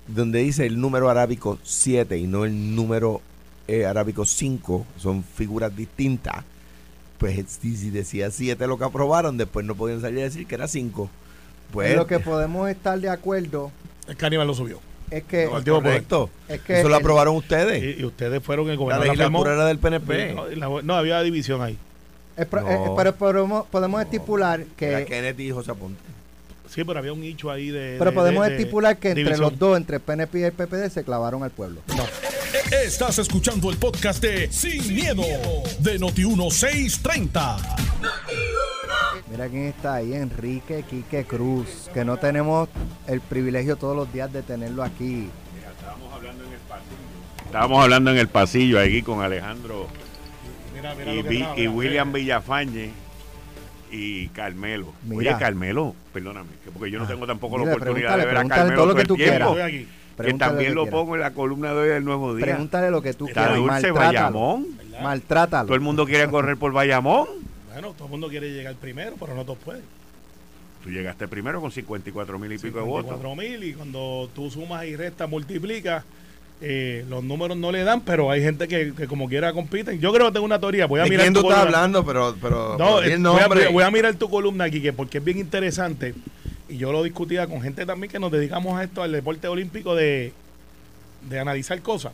[0.08, 3.22] donde dice el número arábico 7 y no el número
[3.68, 6.44] eh, Arábico 5, son figuras distintas.
[7.18, 10.56] Pues si, si decía 7 lo que aprobaron, después no podían salir a decir que
[10.56, 11.10] era 5.
[11.72, 13.72] Pues lo que podemos estar de acuerdo
[14.08, 14.80] El Caníbal lo subió.
[15.10, 16.30] es que, No, Partido correcto.
[16.48, 17.82] es que Eso lo el- aprobaron ustedes.
[17.98, 20.34] Y, y ustedes fueron el gobernador la legislatura era del PNP.
[20.36, 21.78] No, y la- no, había división ahí.
[22.38, 22.70] es pro- No.
[22.70, 24.02] eh, pero podemos, podemos No.
[24.04, 26.02] estipular Era que Kennedy y José Aponte.
[26.74, 27.96] Sí, pero había un nicho ahí de.
[28.00, 29.50] pero de- podemos de- de estipular que entre división.
[29.52, 31.82] los dos, entre el PNP y el PPD, se clavaron al pueblo.
[31.96, 32.04] No.
[32.84, 35.24] Estás escuchando el podcast de Sin, miedo,
[35.80, 37.58] de Noti1630.
[39.30, 42.70] Mira quién está ahí, Enrique Quique Cruz, que no tenemos
[43.08, 45.30] el privilegio todos los días de tenerlo aquí.
[47.46, 49.88] Estábamos hablando en el pasillo aquí con Alejandro
[50.76, 51.72] Mira, mira y, lo que Vi- trajo, y mira.
[51.72, 52.92] William Villafañe
[53.94, 54.92] y Carmelo.
[55.04, 55.18] Mira.
[55.32, 58.40] Oye, Carmelo, perdóname, que porque yo no Ah, tengo tampoco la oportunidad de ver a
[58.42, 59.68] pregúntale Carmelo todo lo que el tú tiempo, quieras.
[59.70, 59.88] Aquí.
[60.22, 62.46] Que también lo pongo en la columna de hoy del Nuevo Día.
[62.46, 63.56] Pregúntale lo que tú La quieras.
[63.58, 63.96] dulce maltrátalo.
[63.96, 64.68] Bayamón.
[65.02, 65.66] Maltrátalo.
[65.68, 67.28] Todo el mundo quiere correr por Bayamón.
[67.72, 69.84] Bueno, todo el mundo quiere llegar primero, pero no todos pueden.
[70.84, 73.12] Tú llegaste primero con 54 mil y pico de votos.
[73.16, 76.04] 54 mil y cuando tú sumas y restas, multiplicas,
[76.62, 80.00] eh, los números no le dan, pero hay gente que, que como quiera compiten.
[80.00, 80.86] Yo creo que tengo una teoría.
[80.86, 82.06] Voy a ¿De mirar quién tú estás hablando?
[82.06, 85.18] Pero, pero, No, pero eh, voy, a, voy a mirar tu columna aquí, que porque
[85.18, 86.14] es bien interesante.
[86.70, 89.96] Y yo lo discutía con gente también que nos dedicamos a esto, al deporte olímpico,
[89.96, 90.32] de,
[91.30, 92.14] de analizar cosas.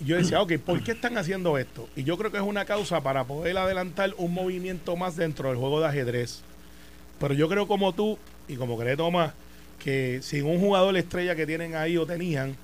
[0.00, 1.88] Y yo decía, ok, ¿por qué están haciendo esto?
[1.94, 5.58] Y yo creo que es una causa para poder adelantar un movimiento más dentro del
[5.58, 6.40] juego de ajedrez.
[7.20, 8.18] Pero yo creo como tú
[8.48, 9.32] y como cree Tomás,
[9.78, 12.56] que sin un jugador estrella que tienen ahí o tenían,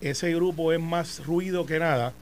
[0.00, 2.12] ese grupo es más ruido que nada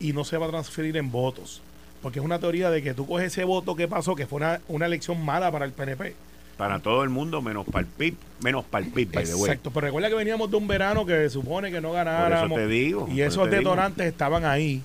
[0.00, 1.60] y no se va a transferir en votos.
[2.02, 4.60] Porque es una teoría de que tú coges ese voto que pasó, que fue una,
[4.68, 6.14] una elección mala para el PNP.
[6.56, 9.42] Para todo el mundo, menos para el PIB, menos para el PIB, by the way.
[9.44, 12.50] Exacto, pero recuerda que veníamos de un verano que supone que no Por ganáramos.
[12.50, 13.02] eso te digo.
[13.02, 13.56] y por eso esos digo.
[13.58, 14.82] detonantes estaban ahí.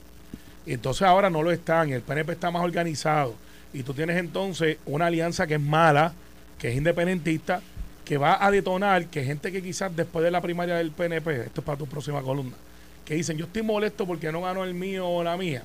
[0.66, 1.92] Y entonces ahora no lo están.
[1.92, 3.34] El PNP está más organizado.
[3.74, 6.14] Y tú tienes entonces una alianza que es mala,
[6.60, 7.62] que es independentista,
[8.06, 11.62] que va a detonar que gente que quizás después de la primaria del PNP, esto
[11.62, 12.56] es para tu próxima columna,
[13.06, 15.64] que dicen, yo estoy molesto porque no ganó el mío o la mía.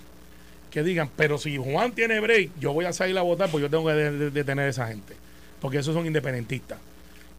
[0.71, 3.71] Que digan, pero si Juan tiene break, yo voy a salir a votar porque yo
[3.71, 5.15] tengo que de- de- detener a esa gente.
[5.61, 6.79] Porque esos son independentistas.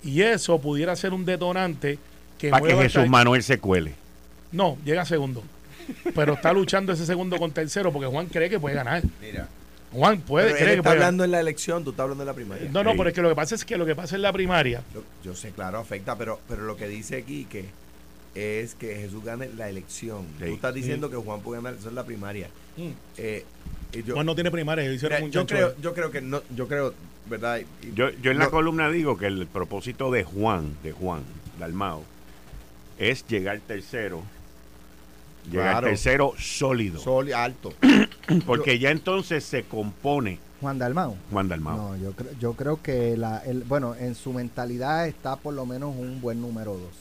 [0.04, 2.00] Y eso pudiera ser un detonante
[2.38, 3.94] que Para que Jesús Manuel se cuele.
[4.52, 5.44] no, llega segundo.
[6.16, 9.04] Pero está luchando ese segundo con tercero porque Juan cree que puede ganar.
[9.22, 9.48] Mira,
[9.92, 12.24] Juan puede, pero él cree que está puede hablando en la elección, tú estás hablando
[12.24, 12.70] en la primaria.
[12.72, 12.98] No, no, Ey.
[12.98, 15.04] pero es que lo que pasa es que lo que pasa en la primaria, Yo,
[15.24, 17.66] yo sé, claro, afecta, pero, pero lo que dice aquí que
[18.36, 20.26] es que Jesús gane la elección.
[20.38, 20.46] Sí.
[20.46, 22.48] Tú estás diciendo que Juan puede ganar, eso es la primaria.
[22.78, 23.46] mm, Eh,
[24.06, 24.88] yo, Juan no tiene primaria.
[24.88, 26.94] mira, yo creo, yo creo que no, yo creo,
[27.28, 27.60] ¿verdad?
[27.82, 31.24] Y- Yo, yo en la columna digo que el propósito de Juan, de Juan
[31.60, 32.04] Dalmao,
[33.00, 34.22] es llegar tercero.
[35.50, 35.88] Llegar Claro.
[35.88, 37.00] tercero sólido.
[37.00, 37.74] Sol alto.
[38.46, 41.16] porque ya entonces se compone Juan Dalmau.
[41.32, 41.78] Juan Dalmao.
[41.78, 45.66] No, yo, creo yo creo que, la, el, bueno, en su mentalidad está por lo
[45.66, 46.92] menos un buen número dos.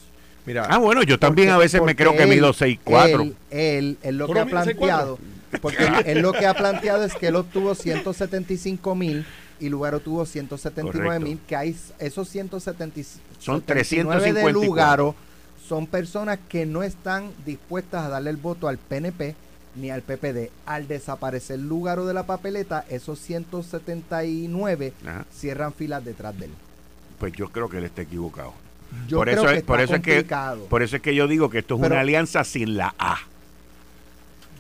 [0.47, 3.21] Mira, Ah, bueno, yo también Porque- a veces me creo que él- mido 6'4".
[3.23, 4.65] Él, él, él lo ¿Tú que ha mides 6'4"?
[4.77, 5.19] planteado,
[5.61, 9.27] porque él, lo que ha planteado es que él obtuvo 175 mil
[9.61, 14.53] y Lugaro tuvo 179 mil, que hay esos 175 Son 79 de 354.
[14.65, 15.15] Lugaro
[15.69, 19.35] son personas que no están dispuestas a darle el voto al PNP
[19.77, 20.51] ni al PPD.
[20.67, 25.25] Al desaparecer Lugaro de la papeleta, esos 179 Ajá.
[25.33, 26.53] cierran filas detrás de él.
[27.19, 28.55] Pues yo creo que él está equivocado.
[29.07, 30.35] Yo por creo eso que es, por está eso es que
[30.71, 33.19] por eso es que yo digo que esto es Pero- una alianza sin la A.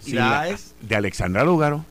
[0.05, 0.75] ¿Y Sin la la A es?
[0.83, 1.85] de Alexandra Lúgaro.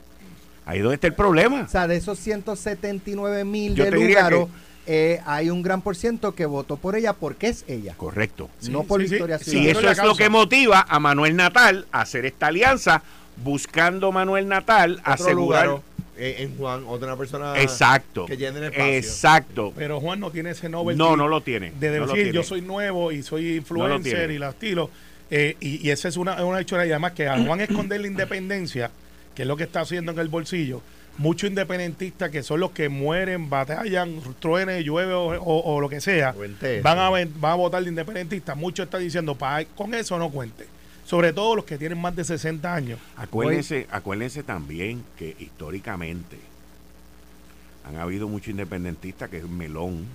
[0.65, 1.61] Ahí es donde está el problema.
[1.61, 4.49] O sea, de esos 179 mil de Lugaro,
[4.87, 7.93] eh, hay un gran por ciento que votó por ella porque es ella.
[7.97, 8.49] Correcto.
[8.69, 9.09] no por sí.
[9.09, 13.03] Victoria Sí, esa eso es lo que motiva a Manuel Natal a hacer esta alianza,
[13.43, 15.67] buscando Manuel Natal otro asegurar.
[15.67, 15.81] lugar
[16.17, 18.25] eh, en Juan, otra persona Exacto.
[18.25, 18.85] que llene el espacio.
[18.93, 19.73] Exacto.
[19.75, 20.97] Pero Juan no tiene ese Nobel.
[20.97, 21.71] No, no lo tiene.
[21.79, 22.31] De no lo decir, tiene.
[22.35, 24.89] yo soy nuevo y soy influencer y la estilo.
[25.29, 28.07] Eh, y, y esa es una, una hecho y además que a Juan esconder la
[28.07, 28.89] independencia,
[29.35, 30.81] que es lo que está haciendo en el bolsillo,
[31.17, 35.99] muchos independentistas que son los que mueren, batallan, truene, llueve o, o- o lo que
[36.01, 38.55] sea, Cuente van a, ven- van a votar de independentista.
[38.55, 40.67] Muchos están diciendo, pa, con eso no cuente.
[41.05, 42.99] Sobre todo los que tienen más de 60 años.
[43.15, 46.37] Acuérdense, acuérdense también que históricamente
[47.85, 50.05] han habido muchos independentistas que es melón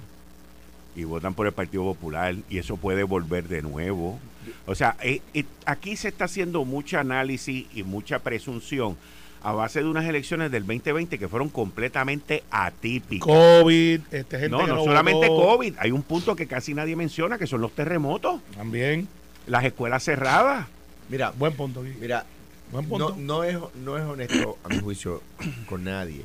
[0.95, 4.19] y votan por el Partido Popular y eso puede volver de nuevo.
[4.67, 8.99] O sea, eh, eh, aquí se está haciendo mucho análisis y mucha presunción
[9.43, 13.27] a base de unas elecciones del 2020 que fueron completamente atípicas.
[13.27, 16.95] COVID, este, gente No, que no no solamente COVID, hay un punto que casi nadie
[16.97, 19.09] menciona que son los terremotos, También.
[19.47, 20.67] las escuelas cerradas.
[21.09, 21.83] Mira, Buen punto.
[21.83, 21.95] Gui.
[22.01, 22.25] mira,
[22.71, 23.17] Buen No, punto.
[23.19, 25.23] no, es, no es honesto, a mi juicio,
[25.69, 26.23] con nadie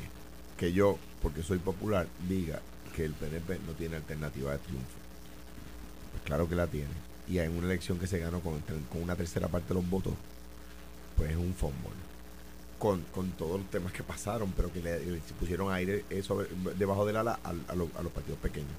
[0.58, 2.62] que yo, porque soy popular, diga
[2.96, 4.88] que el PNP no tiene alternativa de triunfo.
[6.12, 6.88] Pues claro que la tiene.
[7.30, 10.14] Y en una elección que se ganó con, con una tercera parte de los votos,
[11.18, 11.74] pues es un fútbol.
[12.80, 15.00] Con, con todos los temas que pasaron, pero que le,
[15.40, 18.70] pusieron aire eh, sobre- debajo del ala a, a los- a los partidos pequeños.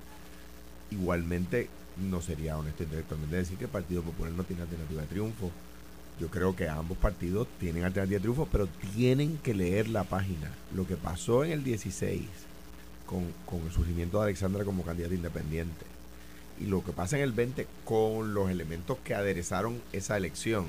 [0.90, 5.50] Igualmente, no sería honesto intelectualmente decir que el Partido Popular no tiene alternativa de triunfo.
[6.20, 10.50] Yo creo que ambos partidos tienen alternativa de triunfo, pero tienen que leer la página.
[10.74, 12.22] Lo que pasó en el 16
[13.06, 15.86] con, con el surgimiento de Alexandra como candidata independiente
[16.60, 20.66] y lo que pasa en el 20 con los elementos que aderezaron esa elección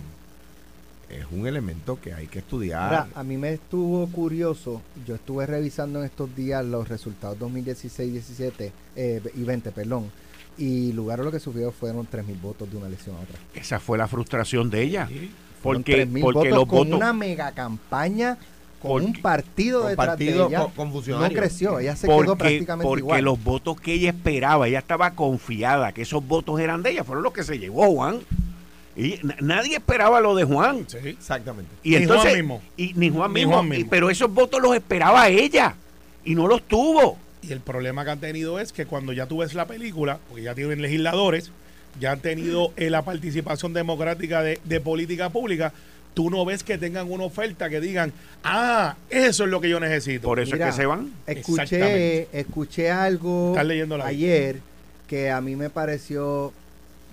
[1.09, 2.83] es un elemento que hay que estudiar.
[2.83, 8.11] Ahora, a mí me estuvo curioso, yo estuve revisando en estos días los resultados 2016,
[8.13, 10.11] 17 eh, y 20, perdón,
[10.57, 13.39] y lugar lo que sufrió fueron 3.000 votos de una elección a otra.
[13.53, 15.07] Esa fue la frustración de ella.
[15.07, 15.31] Sí.
[15.63, 16.95] Porque, 3.000 porque votos los con votos.
[16.95, 18.37] una mega campaña,
[18.81, 20.67] con Porque- un partido con detrás partido, de ella.
[20.73, 23.23] con, con no creció, ella se quedó Porque, prácticamente porque igual.
[23.25, 27.23] los votos que ella esperaba, ella estaba confiada que esos votos eran de ella, fueron
[27.23, 28.19] los que se llevó Juan.
[28.95, 30.85] Y na- nadie esperaba lo de Juan.
[30.87, 30.97] Sí.
[31.09, 31.71] Exactamente.
[31.83, 32.61] Y Ni entonces, Juan mismo.
[32.75, 33.53] Y, ni Juan Ni mismo.
[33.53, 33.89] Juan y- mismo.
[33.89, 35.75] pero esos votos los esperaba ella.
[36.25, 37.17] Y no los tuvo.
[37.41, 40.43] Y el problema que han tenido es que cuando ya tú ves la película, porque
[40.43, 41.51] ya tienen legisladores,
[41.99, 45.71] ya han tenido eh, la participación democrática de, de política pública,
[46.13, 48.11] tú no ves que tengan una oferta que digan,
[48.43, 50.27] ah, eso es lo que yo necesito.
[50.27, 51.13] Por eso Mira, es que se van.
[51.25, 53.55] Escuché, escuché algo
[54.03, 54.59] ayer
[55.07, 56.51] que a mí me pareció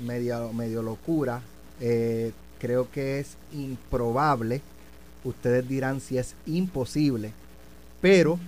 [0.05, 1.41] medio, medio locura.
[1.81, 4.61] Eh, creo que es improbable.
[5.25, 7.33] Ustedes dirán si es imposible.
[8.01, 8.39] Pero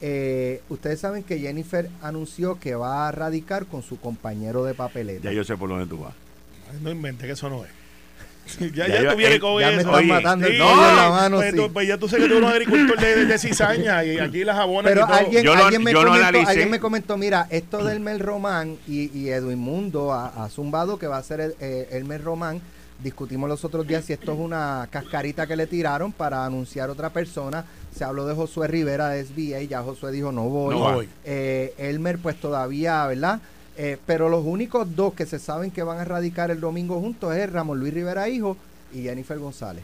[0.00, 5.24] eh, ustedes saben que Jennifer anunció que va a radicar con su compañero de papeleta.
[5.24, 6.14] Ya yo sé por dónde tú vas.
[6.80, 7.81] No inventes que eso no es.
[8.74, 9.80] ya, Ya ya, tú vienes con ya me eso.
[9.80, 11.36] están Oye, matando el Sí, pollo en la mano.
[11.38, 11.56] pues, sí.
[11.56, 14.44] tú, pues ya tú sabes que tú eres un agricultor de, de cizaña y aquí
[14.44, 15.16] las jabonas Pero y todo.
[15.16, 19.16] alguien, Yo alguien, me yo comentó, alguien me comentó, mira, esto del Mel Román y,
[19.18, 22.60] y Edwin Mundo ha, ha zumbado que va a ser el, eh, el Mel Román.
[23.02, 27.10] Discutimos los otros días si esto es una cascarita que le tiraron para anunciar otra
[27.10, 27.64] persona.
[27.92, 30.74] Se habló de Josué Rivera de SBA y ya Josué dijo no voy.
[30.76, 31.08] No voy.
[31.24, 33.40] Eh, Elmer pues todavía, ¿verdad?
[33.76, 37.34] Eh, pero los únicos dos que se saben que van a radicar el domingo juntos
[37.34, 38.56] es Ramón Luis Rivera Hijo
[38.92, 39.82] y Jennifer González.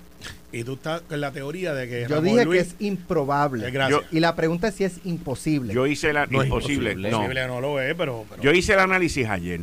[0.52, 3.66] Y tú estás con la teoría de que Yo Ramón dije Luis, que es improbable.
[3.68, 5.72] Eh, y la pregunta es si es imposible.
[5.72, 6.26] Yo hice la.
[6.26, 6.90] No es imposible.
[6.92, 7.10] imposible.
[7.10, 7.18] No.
[7.18, 9.60] posible no lo es, pero, pero Yo hice el análisis ayer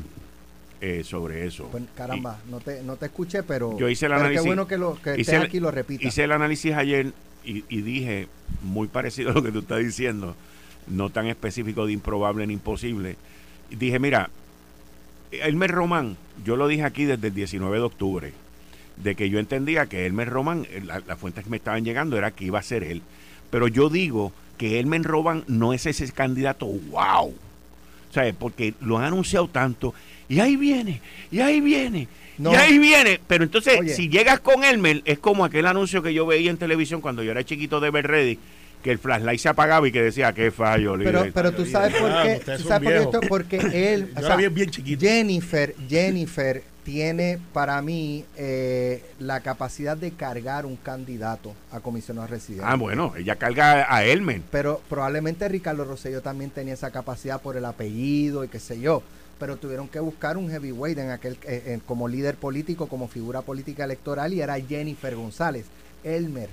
[0.81, 1.67] eh, sobre eso.
[1.71, 4.77] Pues, caramba, no te, no te escuché, pero, Yo hice el análisis- qué bueno que,
[4.77, 6.07] lo, que hice estés el- aquí y lo repita.
[6.07, 8.27] Hice el análisis ayer y, y dije,
[8.63, 10.35] muy parecido a lo que tú estás diciendo,
[10.87, 13.17] no tan específico de improbable ni imposible.
[13.69, 14.29] Dije, mira,
[15.31, 18.33] Elmer Román, yo lo dije aquí desde el 19 de octubre,
[18.97, 22.17] de que yo entendía que Elmer Román, eh, la- las fuentes que me estaban llegando
[22.17, 23.01] era que iba a ser él.
[23.49, 27.33] Pero yo digo que Elmer Román no es ese candidato, wow.
[28.13, 28.33] ¿Sabes?
[28.37, 29.93] Porque lo han anunciado tanto.
[30.29, 31.01] Y ahí viene,
[31.31, 32.53] y ahí viene, No.
[32.53, 33.19] y ahí viene.
[33.27, 33.93] Pero entonces, Oye.
[33.93, 37.31] si llegas con Elmer, es como aquel anuncio que yo veía en televisión cuando yo
[37.31, 38.39] era chiquito de Ver Ready,
[38.85, 41.33] que el flashlight se apagaba y que decía, qué fallo, pero, líder".
[41.33, 43.57] pero tú sabes por Ah, qué, tú sabes por esto, porque
[43.93, 45.03] él, Yo o la sea, vi bien chiquito.
[45.03, 52.63] Jennifer, Jennifer tiene para mí eh, la capacidad de cargar un candidato a comisionado residente.
[52.63, 54.43] Ah, bueno, ella carga a Elmer.
[54.51, 59.01] Pero probablemente Ricardo Rosselló también tenía esa capacidad por el apellido y qué sé yo.
[59.39, 63.41] Pero tuvieron que buscar un heavyweight en aquel, eh, eh, como líder político, como figura
[63.41, 65.65] política electoral, y era Jennifer González.
[66.03, 66.49] Elmer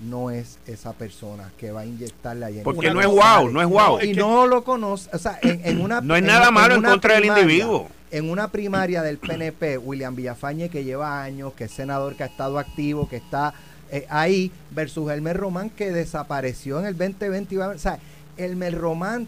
[0.00, 2.62] no es esa persona que va a inyectarle a.
[2.62, 3.98] Porque no es wow, no es wow.
[4.00, 5.10] Y Es que- no lo conoce.
[5.12, 6.00] O sea, en, en una.
[6.00, 7.88] No es nada malo en contra del primaria- individuo.
[8.10, 12.26] En una primaria del PNP, William Villafañe, que lleva años, que es senador, que ha
[12.26, 13.52] estado activo, que está
[13.90, 17.54] eh, ahí, versus Elmer Román, que desapareció en el 2020.
[17.54, 17.98] y va a- O sea,
[18.38, 19.26] Elmer Román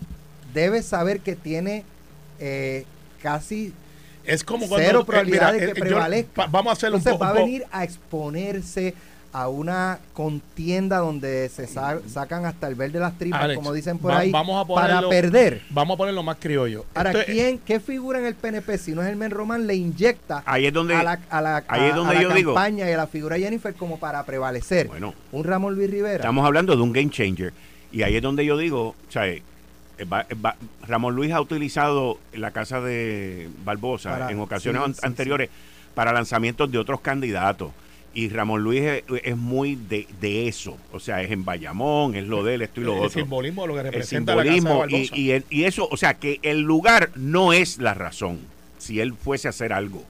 [0.55, 1.85] debe saber que tiene
[2.39, 2.85] eh,
[3.23, 3.75] casi
[4.25, 6.33] es como cuando cero eh, probabilidad mira, de eh, que yo- prevalezca.
[6.35, 8.95] pa- vamos a hacerlo un Entonces poco va a venir a exponerse
[9.33, 13.73] a una contienda donde se sa- sacan hasta el verde de las tripas, Alex, como
[13.73, 15.63] dicen por va- ahí, vamos a para perder.
[15.71, 16.85] Vamos a ponerlo más criollo.
[16.95, 19.67] Ahora, Esto es- ¿quién, ¿qué figura en el PNP, si no es el Men Román,
[19.69, 20.95] le inyecta Ahí es donde.
[20.97, 22.97] a la, a la, ahí es a- donde a la yo digo- campaña y a
[22.97, 24.89] la figura de Jennifer como para prevalecer?
[24.89, 26.17] Bueno, Un Ramón Luis Rivera.
[26.17, 27.53] Estamos hablando de un game changer.
[27.93, 29.43] Y ahí es donde yo digo, o sea, eh,
[30.13, 30.57] va- va-
[30.89, 35.51] Ramón Luis ha utilizado la casa de Barbosa Para- en ocasiones sí, an- sí, anteriores
[35.95, 37.71] para lanzamientos de otros candidatos.
[38.13, 40.77] Y Ramón Luis es, es muy de, de eso.
[40.93, 43.11] O sea, es en Bayamón, es lo de él, esto y lo el otro.
[43.21, 44.87] simbolismo, lo que El representa la casa simbolismo.
[45.13, 48.41] de y, y, el- y eso, o sea, que el lugar no es la razón.
[48.79, 50.05] Si él fuese a hacer algo.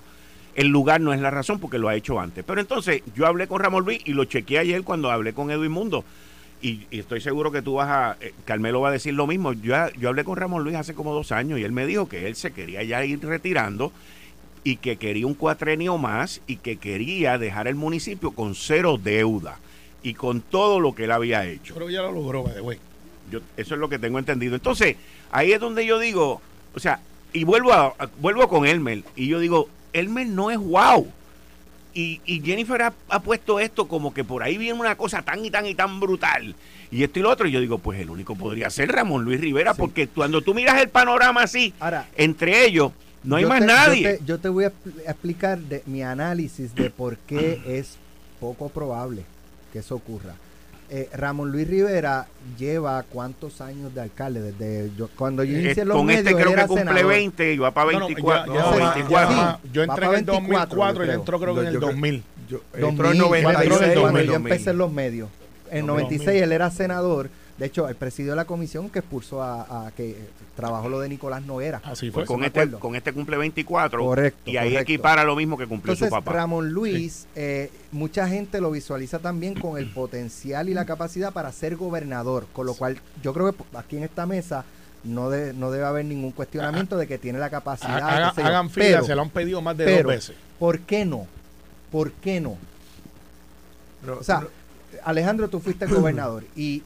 [0.56, 2.42] el lugar no es la razón porque lo ha hecho antes.
[2.46, 5.70] Pero entonces yo hablé con Ramón Luis y lo chequeé ayer cuando hablé con Edwin
[5.72, 6.04] Mundo.
[6.62, 9.52] Y, y estoy seguro que tú vas a, eh, Carmelo va a decir lo mismo.
[9.54, 12.26] Yo, yo hablé con Ramón Luis hace como dos años y él me dijo que
[12.26, 13.92] él se quería ya ir retirando
[14.64, 19.58] y que quería un cuatrenio más y que quería dejar el municipio con cero deuda
[20.02, 21.74] y con todo lo que él había hecho.
[21.74, 22.78] Que ya lo logró, way.
[23.30, 24.54] Yo, eso es lo que tengo entendido.
[24.54, 24.96] Entonces,
[25.30, 26.40] ahí es donde yo digo,
[26.74, 27.00] o sea,
[27.32, 31.06] y vuelvo a, a- vuelvo con Elmer, y yo digo, Elmer no es wow.
[31.92, 35.44] Y, y Jennifer ha, ha puesto esto como que por ahí viene una cosa tan
[35.44, 36.54] y tan y tan brutal.
[36.92, 39.40] Y esto y lo otro, y yo digo, pues el único podría ser Ramón Luis
[39.40, 39.80] Rivera, Sí.
[39.80, 42.92] porque cuando tú miras el panorama así, Ahora, entre ellos,
[43.24, 44.12] no hay yo más te- yo nadie.
[44.18, 47.96] te- Yo te, voy a expl- a explicar de, mi análisis de por qué es
[48.40, 49.24] poco probable
[49.72, 50.34] que eso ocurra.
[50.92, 52.26] Eh, Ramón Luis Rivera
[52.58, 56.26] lleva cuántos años de alcalde desde yo, cuando yo Eh, inicié en los con medios,
[56.26, 57.06] este él creo que cumple senador.
[57.06, 58.52] 20 y va para No, no, 24.
[58.54, 59.36] ya- ya no, va- 24.
[59.36, 61.72] ya- Sí, yo entré en el 24, 2004 y él entró creo que en el
[61.74, 62.22] Yo creo- 2000.
[62.48, 64.52] Yo, 2000, entró en él entró 96, en cuando 2000, yo 2000.
[64.52, 65.28] empecé en los medios.
[65.70, 65.86] En 2000.
[65.86, 67.30] 96 él era senador.
[67.60, 70.16] De hecho, él presidió la comisión que expulsó a, a- que eh,
[70.56, 71.82] trabajó lo de Nicolás Noguera.
[71.84, 72.24] Así fue.
[72.24, 74.82] con este, con este cumple 24 Correcto, y ahí correcto.
[74.92, 76.32] equipara lo mismo que cumplió Entonces, su papá.
[76.32, 81.52] Ramón Luis, eh, mucha gente lo visualiza también con el potencial y la capacidad para
[81.52, 84.64] ser gobernador, con lo cual yo creo que aquí en esta mesa
[85.04, 87.98] no, de- no debe haber ningún cuestionamiento de que tiene la capacidad.
[87.98, 88.42] Haga- yo.
[88.46, 90.36] hagan fila, Pero, se lo han pedido más de pero, dos veces.
[90.58, 91.26] ¿Por qué no?
[91.92, 92.56] ¿Por qué no?
[94.18, 94.46] O sea,
[95.04, 96.82] Alejandro, tú fuiste gobernador y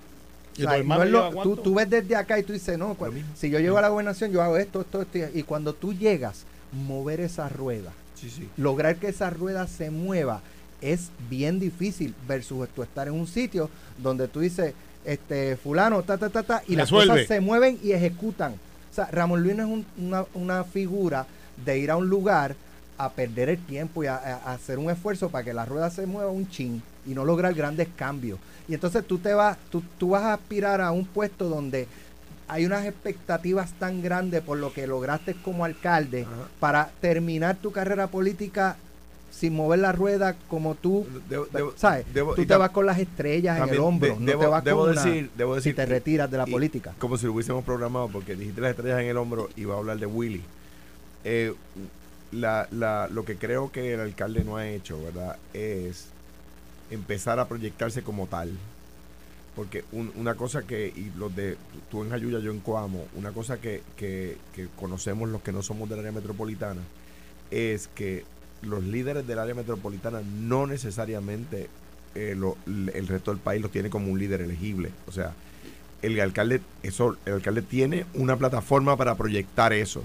[0.56, 2.42] ¿Y o sea, tu hermano no es lo- lleva tú, tú ves desde acá y
[2.42, 2.96] tú dices, no,
[3.36, 5.18] si yo llego a la gobernación, yo hago esto, esto, esto.
[5.34, 8.48] Y cuando tú llegas, mover esa rueda, sí, sí.
[8.56, 10.40] lograr que esa rueda se mueva
[10.80, 16.18] es bien difícil versus tú estar en un sitio donde tú dices, este, fulano, ta,
[16.18, 18.52] ta, ta, ta, y las cosas se mueven y ejecutan.
[18.52, 21.26] O sea, Ramón Luis no es un- una, una figura
[21.64, 22.54] de ir a un lugar
[22.98, 26.30] a perder el tiempo y a, hacer un esfuerzo para que la rueda se mueva
[26.30, 28.38] un chin y no lograr grandes cambios.
[28.68, 31.86] Y entonces tú te vas, tú, tú vas a aspirar a un puesto donde
[32.48, 36.48] hay unas expectativas tan grandes por lo que lograste como alcalde Ajá.
[36.60, 38.76] para terminar tu carrera política
[39.30, 42.06] sin mover la rueda como tú, Debo- debo- ¿sabes?
[42.14, 44.62] debo- tú y te vas con las estrellas en el hombro, de- no te vas
[44.62, 46.92] con una- decir, debo decir si te retiras de la y- política.
[46.98, 49.78] Como si lo hubiésemos programado, porque dijiste las estrellas en el hombro y va a
[49.78, 50.42] hablar de Willy.
[51.24, 51.52] Eh,
[52.34, 55.36] la, la, lo que creo que el alcalde no ha hecho, ¿verdad?
[55.52, 56.06] Es
[56.90, 58.50] empezar a proyectarse como tal.
[59.56, 61.56] Porque un- una cosa que, y los de,
[61.90, 65.62] tú en Jayuya, yo en Coamo, una cosa que, que, que conocemos los que no
[65.62, 66.80] somos del área metropolitana,
[67.50, 68.24] es que
[68.62, 71.68] los líderes del área metropolitana no necesariamente
[72.16, 74.90] eh, lo- el resto del país los tiene como un líder elegible.
[75.06, 75.32] O sea,
[76.02, 80.02] el alcalde, eso, el alcalde tiene una plataforma para proyectar eso,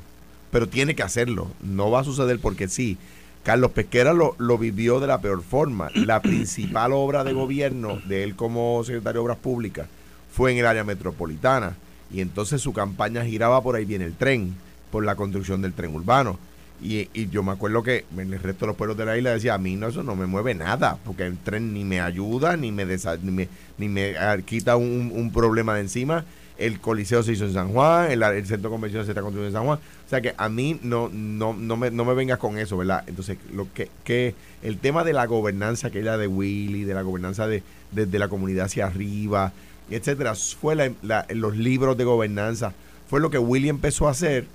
[0.52, 1.48] pero tiene que hacerlo.
[1.62, 2.98] No va a suceder porque sí.
[3.44, 5.90] Carlos Pesquera lo, lo vivió de la peor forma.
[5.96, 9.88] La principal obra de gobierno de él como secretario de Obras Públicas
[10.32, 11.76] fue en el área metropolitana.
[12.12, 14.56] Y entonces su campaña giraba por ahí viene el tren,
[14.92, 16.40] por la construcción del tren urbano.
[16.82, 19.32] Y, y yo me acuerdo que en el resto de los pueblos de la isla
[19.32, 22.56] decía, a mí no, eso no me mueve nada, porque el tren ni me ayuda,
[22.56, 26.24] ni me, desa- ni me, ni me quita un, un problema de encima.
[26.60, 29.48] El Coliseo se hizo en San Juan, el, el Centro de Convenciones se está construyendo
[29.48, 29.80] en San Juan.
[30.06, 33.04] O sea que a mí no, no, no, me, no me vengas con eso, ¿verdad?
[33.08, 37.48] Entonces, lo que, que el tema de la gobernanza, aquella de Willy, de la gobernanza
[37.48, 39.54] de, desde la comunidad hacia arriba,
[39.89, 42.74] etcétera, fue la- la- los libros de gobernanza,
[43.10, 44.45] fue lo que Willy empezó a hacer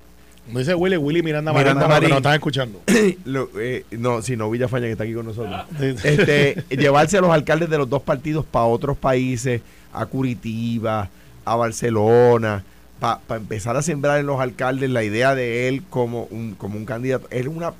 [0.46, 2.08] Como dice Willy, Willy Miranda, Miranda Marín, que Marín.
[2.10, 2.82] nos están escuchando.
[3.24, 5.64] Lo- eh, no, sino Villafaña que está aquí con nosotros.
[5.80, 5.94] Sí.
[6.04, 9.62] Este, llevarse a los alcaldes de los dos partidos para otros países,
[9.92, 11.08] a Curitiba,
[11.44, 12.64] a Barcelona,
[13.00, 16.84] para empezar a sembrar en los alcaldes la idea de él como un, como un
[16.86, 17.26] candidato.
[17.30, 17.72] Él una,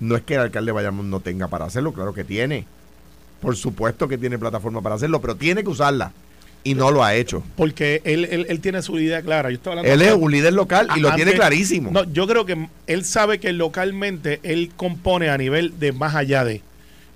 [0.00, 2.66] no es que el alcalde Bayamón no tenga para hacerlo, claro que tiene.
[3.40, 6.12] Por supuesto que tiene plataforma para hacerlo, pero tiene que usarla.
[6.66, 7.42] Y no lo ha hecho.
[7.56, 9.50] Porque él, él, él tiene su idea clara.
[9.50, 11.90] Yo estaba Él es un líder local y lo Antes- tiene clarísimo.
[11.90, 16.42] No, yo creo que él sabe que localmente él compone a nivel de más allá
[16.42, 16.62] de.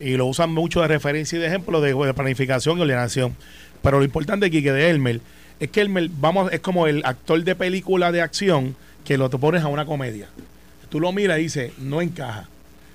[0.01, 3.35] Y lo usan mucho de referencia y de ejemplo de, de planificación y ordenación.
[3.81, 5.23] Pero lo importante aquí que de Elmer
[5.61, 9.39] es que Elmer, vamos, es como el actor de película de acción que lo te
[9.39, 10.29] pones a una comedia.
[10.89, 12.49] Tú lo miras y dices, no encaja.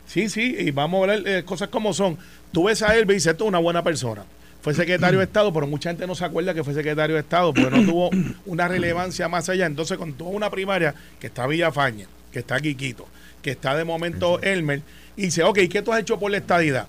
[0.08, 2.18] Sí, sí, y vamos a hablar eh, cosas como son.
[2.52, 4.24] Tú ves a él y dices, esto es una buena persona.
[4.62, 7.54] Fue secretario de Estado, pero mucha gente no se acuerda que fue secretario de Estado
[7.54, 8.10] porque no tuvo
[8.46, 9.66] una relevancia más allá.
[9.66, 13.06] Entonces, con toda una primaria que está Villafaña, que está Quiquito,
[13.42, 14.82] que está de momento Elmer,
[15.18, 16.88] y dice, ok, ¿qué tú has hecho por la estadidad?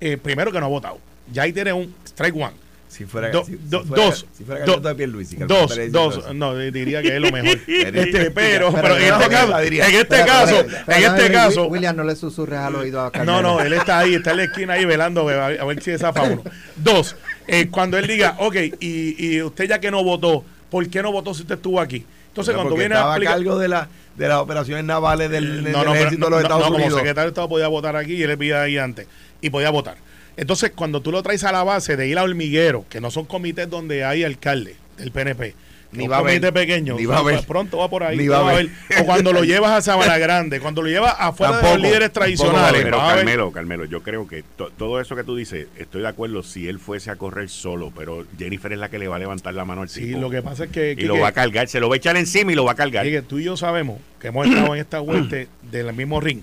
[0.00, 1.00] Eh, primero que no ha votado.
[1.32, 2.67] Ya ahí tienes un strike one.
[2.88, 4.26] Si fuera, Do- si, si fuera- dos.
[4.36, 7.58] si fuera Do- de Pierluisi, Dos, dos, no, diría que es lo mejor.
[7.66, 11.94] Pero- este, pero, pero- pero en este caso, en este caso, en este caso, William,
[11.96, 13.42] no le susurres al oído a no, Carmelo.
[13.42, 16.22] no, él está ahí, está en la esquina ahí velando a, a ver si zafa
[16.22, 16.42] uno.
[16.76, 17.14] Dos,
[17.46, 21.12] eh, cuando él diga, ok, y, y usted ya que no votó, ¿por qué no
[21.12, 22.04] votó si usted estuvo aquí?
[22.28, 23.34] Entonces, No, cuando viene a estaba a explicar...
[23.36, 26.38] cargo de, la, de las operaciones navales del, del no, no, ejército de no, los
[26.40, 26.98] no, Estados no, como Unidos.
[27.00, 29.06] secretario de Estado podía votar aquí y él vivía ahí antes
[29.40, 29.96] y podía votar.
[30.38, 33.26] Entonces, cuando tú lo traes a la base de ir a hormiguero, que no son
[33.26, 35.54] comités donde hay alcalde del PNP,
[35.90, 36.34] Ni va a haber.
[36.40, 37.44] comité pequeño, Ni va a haber.
[37.44, 38.68] pronto va por ahí, Ni va a ver.
[39.00, 42.12] o cuando lo llevas a Sabana Grande, cuando lo llevas afuera de Tampoco, los líderes
[42.12, 46.02] tradicionales, Pero ver- Carmelo, Carmelo, yo creo que to- todo eso que tú dices, estoy
[46.02, 49.16] de acuerdo si él fuese a correr solo, pero Jennifer es la que le va
[49.16, 50.20] a levantar la mano al Sí, tipo.
[50.20, 51.98] lo que pasa es que, y que- lo va a cargar, se lo va a
[51.98, 53.04] echar encima y lo va a cargar.
[53.06, 56.42] que tú y yo sabemos que hemos estado en esta vuelta del mismo ring,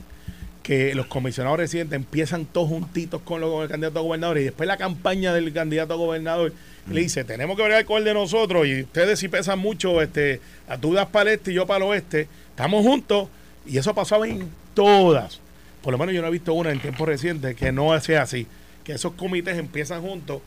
[0.66, 4.46] que los comisionados residentes empiezan todos juntitos con, los, con el candidato a gobernador y
[4.46, 6.54] después la campaña del candidato a gobernador
[6.90, 10.42] le dice, tenemos que bregar con el de nosotros y ustedes si pesan mucho, este,
[10.68, 13.30] a tú das para el este y yo para el oeste, estamos juntos.
[13.68, 15.40] Y eso pasaba en todas.
[15.84, 18.48] Por lo menos yo no he visto una en tiempos recientes que no sea así,
[18.84, 20.42] que esos comités empiezan juntos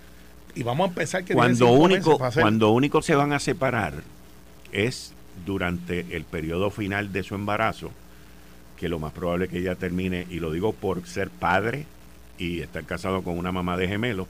[0.57, 3.95] y vamos a empezar que cuando único, cuando único se van a separar
[4.73, 5.13] es
[5.47, 7.93] durante el periodo final de su embarazo,
[8.79, 11.87] que lo más probable es que ella termine, y lo digo por ser padre
[12.39, 14.27] y estar casado con una mamá de gemelos,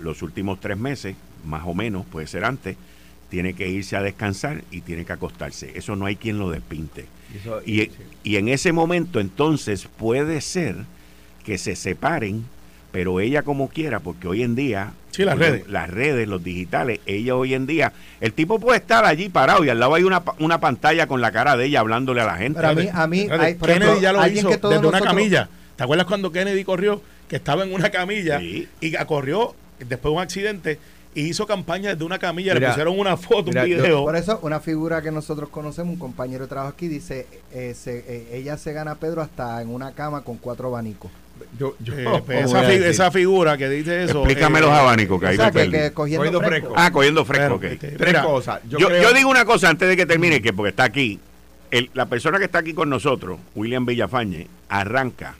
[0.00, 2.76] los últimos tres meses, más o menos, puede ser antes,
[3.30, 5.72] tiene que irse a descansar y tiene que acostarse.
[5.76, 7.06] Eso no hay quien lo despinte.
[7.32, 7.90] Y eso- Y,
[8.22, 10.76] y en ese momento entonces puede ser
[11.44, 12.44] que se separen,
[12.94, 15.68] pero ella como quiera, porque hoy en día, Sí, las redes.
[15.68, 19.68] las redes, los digitales, ella hoy en día, el tipo puede estar allí parado y
[19.68, 22.56] al lado hay una, una pantalla con la cara de ella hablándole a la gente.
[22.60, 24.86] Pero a mí, a mí hay, por Kennedy ejemplo, ya lo alguien hizo que desde
[24.86, 25.48] una camilla.
[25.76, 27.02] ¿Te acuerdas cuando Kennedy corrió?
[27.28, 28.68] Que estaba en una camilla Sí.
[28.80, 30.78] y corrió después de un accidente
[31.16, 32.54] y hizo campaña desde una camilla.
[32.54, 34.04] le pusieron una foto, mira, un yo- video.
[34.04, 38.04] Por eso, una figura que nosotros conocemos, un compañero de trabajo aquí, dice, eh, se-
[38.06, 41.10] eh, ella se gana a Pedro hasta en una cama con cuatro abanicos.
[41.58, 42.86] Yo, yo- Eh, ¿cómo pues esa, a fi- decir?
[42.86, 44.18] esa figura que dice eso.
[44.24, 45.70] Explícame eh, los abanicos que ahí o sea, me que, perdí.
[45.72, 46.66] que cogiendo, Cogiendo fresco.
[46.68, 46.74] fresco.
[46.76, 47.64] Ah, cogiendo fresco, Pero, ok.
[47.82, 48.60] este, Tres mira, cosas.
[48.68, 51.18] Yo, Yo, creo- yo digo una cosa antes de que termine, que porque está aquí,
[51.70, 55.34] el- la persona que está aquí con nosotros, William Villafañe, arranca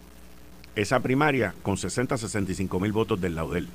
[0.77, 3.69] esa primaria con 60, 65 mil votos del lado de él.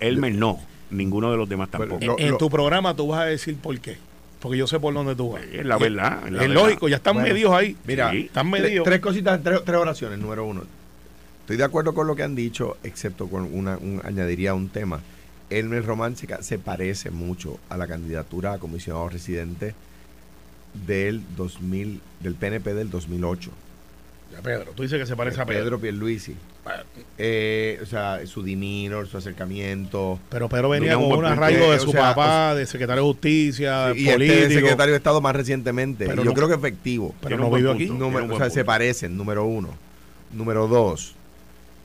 [0.00, 0.58] Elmer no,
[0.90, 2.04] ninguno de los demás Pero tampoco.
[2.04, 3.98] lo- en tu programa tú vas a decir por qué.
[4.40, 5.42] Porque yo sé por dónde tú vas.
[5.52, 6.20] Es la verdad.
[6.24, 6.54] Es la verdad.
[6.54, 7.76] lógico, ya están Bueno, medidos ahí.
[7.84, 8.20] Mira, Sí.
[8.22, 8.84] Están tres, medidos.
[8.86, 10.18] tres cositas, tres, tres oraciones.
[10.18, 10.62] Número uno,
[11.50, 15.00] estoy de acuerdo con lo que han dicho, excepto con una, un, añadiría un tema.
[15.50, 19.74] Elmer Román se, se parece mucho a la candidatura a comisionado residente
[20.86, 23.50] del 2000, del PNP del 2008.
[24.32, 25.64] Ya, Pedro, tú dices que se parece a Pedro.
[25.64, 26.36] Pedro Pierluisi.
[27.18, 30.20] Eh, o sea, su demeanor, su acercamiento.
[30.30, 33.08] Pero Pedro venía con un arraigo de Eh, su o sea, papá, de secretario de
[33.08, 34.50] justicia, y este político.
[34.60, 36.06] secretario de Estado más recientemente.
[36.06, 37.12] Pero Y yo no- creo que efectivo.
[37.20, 37.86] pero no punto, aquí.
[37.86, 39.70] Número- o sea, se parecen, número uno.
[40.32, 41.16] Número dos,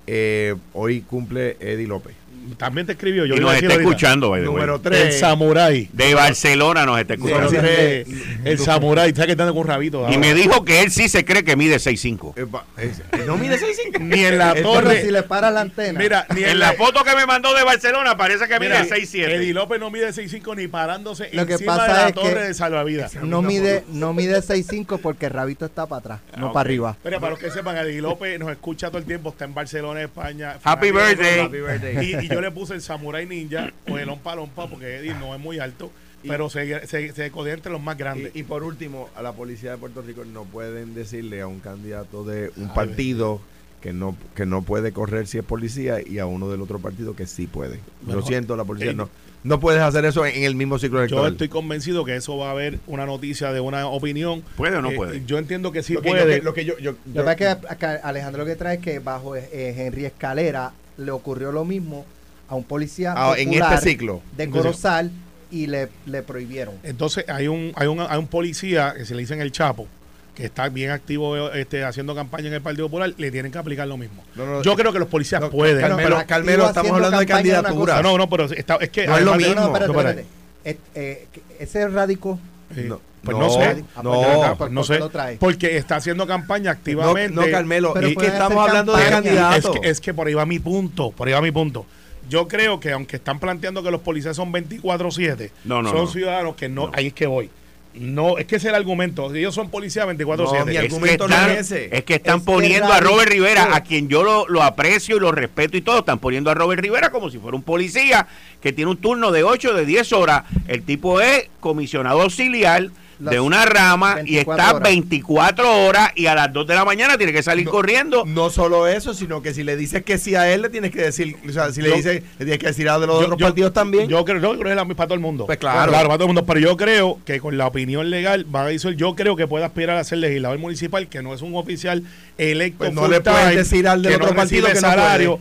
[0.07, 2.24] eh, hoy cumple Eddie López.
[2.57, 3.25] También te escribió.
[3.25, 3.81] Yo Y nos está ahorita.
[3.81, 4.55] escuchando, by the way.
[4.55, 5.19] Número El tres.
[5.19, 5.89] samurái.
[5.93, 7.67] De Barcelona nos está Número escuchando.
[7.67, 8.07] tres,
[8.43, 9.11] el samurái.
[9.11, 10.01] ¿Sabes que está con un rabito?
[10.01, 10.17] Y ahora?
[10.17, 12.33] me dijo que él sí se cree que mide 6'5".
[12.77, 12.93] eh,
[13.25, 13.99] no mide 6'5".
[13.99, 15.01] Ni en la Pero torre.
[15.01, 15.99] si le para la antena.
[15.99, 19.29] Mira, ni En la foto que me mandó de Barcelona parece que Mira, mide 6'7".
[19.35, 22.33] Eddie López no mide 6'5 ni parándose Lo que encima pasa de la es torre
[22.33, 23.15] que- de salvavidas.
[23.15, 26.53] no mide, no mide 6'5 porque el rabito está para atrás, no ok.
[26.53, 26.97] para arriba.
[27.03, 30.01] Mira, para los que sepan, Eddie López nos escucha todo el tiempo, está en Barcelona,
[30.01, 30.57] España.
[30.63, 31.39] Happy birthday.
[31.39, 31.95] Happy birthday.
[32.05, 35.33] Y, y yo le puse el Samurai Ninja o el Ompa Lompa porque Eddie no
[35.33, 35.91] es muy alto,
[36.27, 38.31] pero se, se, se entre los más grandes.
[38.35, 41.59] Y, y por último, a la policía de Puerto Rico no pueden decirle a un
[41.59, 43.39] candidato de un Ay, partido
[43.81, 47.15] que no que no puede correr si es policía y a uno del otro partido
[47.15, 47.79] que sí puede.
[48.07, 48.27] Lo Mejor.
[48.27, 49.09] siento, la policía Eh, no.
[49.43, 51.31] No puedes hacer eso en, el mismo ciclo Yo electoral.
[51.33, 54.41] estoy convencido que eso va a haber una noticia de una opinión.
[54.57, 55.23] ¿Puede o no Eh, puede?
[55.27, 56.23] Yo entiendo que sí lo que, puede.
[56.25, 58.77] lo que- lo que yo, yo- Lo que yo- es que Alejandro lo que trae
[58.77, 62.07] es que bajo eh, Henry Escalera le ocurrió lo mismo
[62.47, 64.21] a un policía Ah, en este ciclo.
[64.37, 65.11] de Corozal
[65.51, 66.75] y le, le prohibieron.
[66.83, 69.87] Entonces hay un, hay un hay un policía que se le dice en el Chapo
[70.35, 73.87] que está bien activo este, haciendo campaña en el Partido Popular, le tienen que aplicar
[73.87, 74.21] lo mismo.
[74.35, 75.79] No, no, Yo eh, creo que los policías no, pueden.
[75.79, 78.03] Carmelo, pero Carmelo, estamos hablando de es candidaturas.
[78.03, 79.55] No, no, no, pero está- es que No es lo de- mismo.
[79.55, 80.25] No, no, espérate, No, espérate.
[80.65, 81.27] Eh, eh,
[81.59, 82.37] ese radico
[82.75, 83.85] eh, No, pues no, no, sé.
[83.95, 84.11] Ah, pues, no.
[84.11, 85.37] de verdad, Pues ¿por no qué sé.
[85.39, 87.33] Porque está haciendo campaña No, activamente.
[87.33, 89.19] no, Carmelo, Pero es que estamos hablando de campaña.
[89.31, 89.79] Es candidatos.
[89.79, 91.85] que, es que por ahí va mi punto, por ahí va mi punto.
[92.29, 96.07] Yo creo que aunque están planteando que los policías son 24-7, No, no, son no.
[96.07, 96.91] ciudadanos que no, No.
[96.93, 97.49] ahí es que voy.
[97.93, 99.33] No, es que ese es el argumento.
[99.33, 100.59] Ellos son policías 24-7.
[100.59, 101.95] No, mi Es que argumento no están, es ese.
[101.95, 102.99] es que están Es que poniendo a.
[102.99, 106.51] Robert Rivera, a quien yo lo, lo aprecio y lo respeto y todo, están poniendo
[106.51, 108.27] a Robert Rivera como si fuera un policía
[108.61, 110.43] que tiene un turno de 8 de 10 horas.
[110.67, 114.83] El tipo es comisionado auxiliar Las de una rama y 24 está horas.
[114.89, 118.23] 24 horas y a las 2 de la mañana tiene que salir No, corriendo.
[118.25, 121.01] No solo eso, sino que si le dices que sí a él, le tienes que
[121.01, 123.25] decir, o sea, si le Yo- dices, le tienes que decir a de los Yo-
[123.25, 124.09] otros yo- partidos también.
[124.09, 125.45] Yo creo, yo creo que es la misma para todo el mundo.
[125.45, 125.91] Pues claro.
[125.91, 126.45] para todo el mundo.
[126.45, 129.63] Pero yo creo que con la opinión legal, van a decir, yo creo que puede
[129.65, 132.03] aspirar a ser legislador municipal, que no es un oficial
[132.37, 132.79] electo.
[132.79, 135.39] Pues no le puedes decir al del otro no partido que no salario.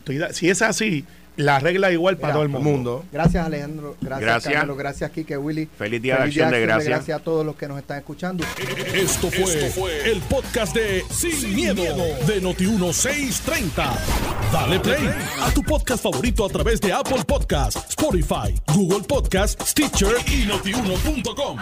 [0.00, 1.04] Estoy si es así,
[1.36, 2.70] la regla es igual para Mira, todo el mundo.
[2.70, 3.04] mundo.
[3.12, 4.54] Gracias Alejandro, gracias, Gracias.
[4.54, 5.68] Carmelo, gracias Kike, Willy.
[5.78, 6.88] Feliz Día de Acción de Gracias.
[6.88, 8.44] Gracias a todos los que nos están escuchando.
[8.94, 11.82] Esto fue, el podcast de Sin, miedo,
[12.26, 13.92] de Noti1630.
[14.52, 15.10] Dale play
[15.42, 21.58] a tu podcast favorito a través de Apple Podcasts, Spotify, Google Podcasts, Stitcher y notiuno.com.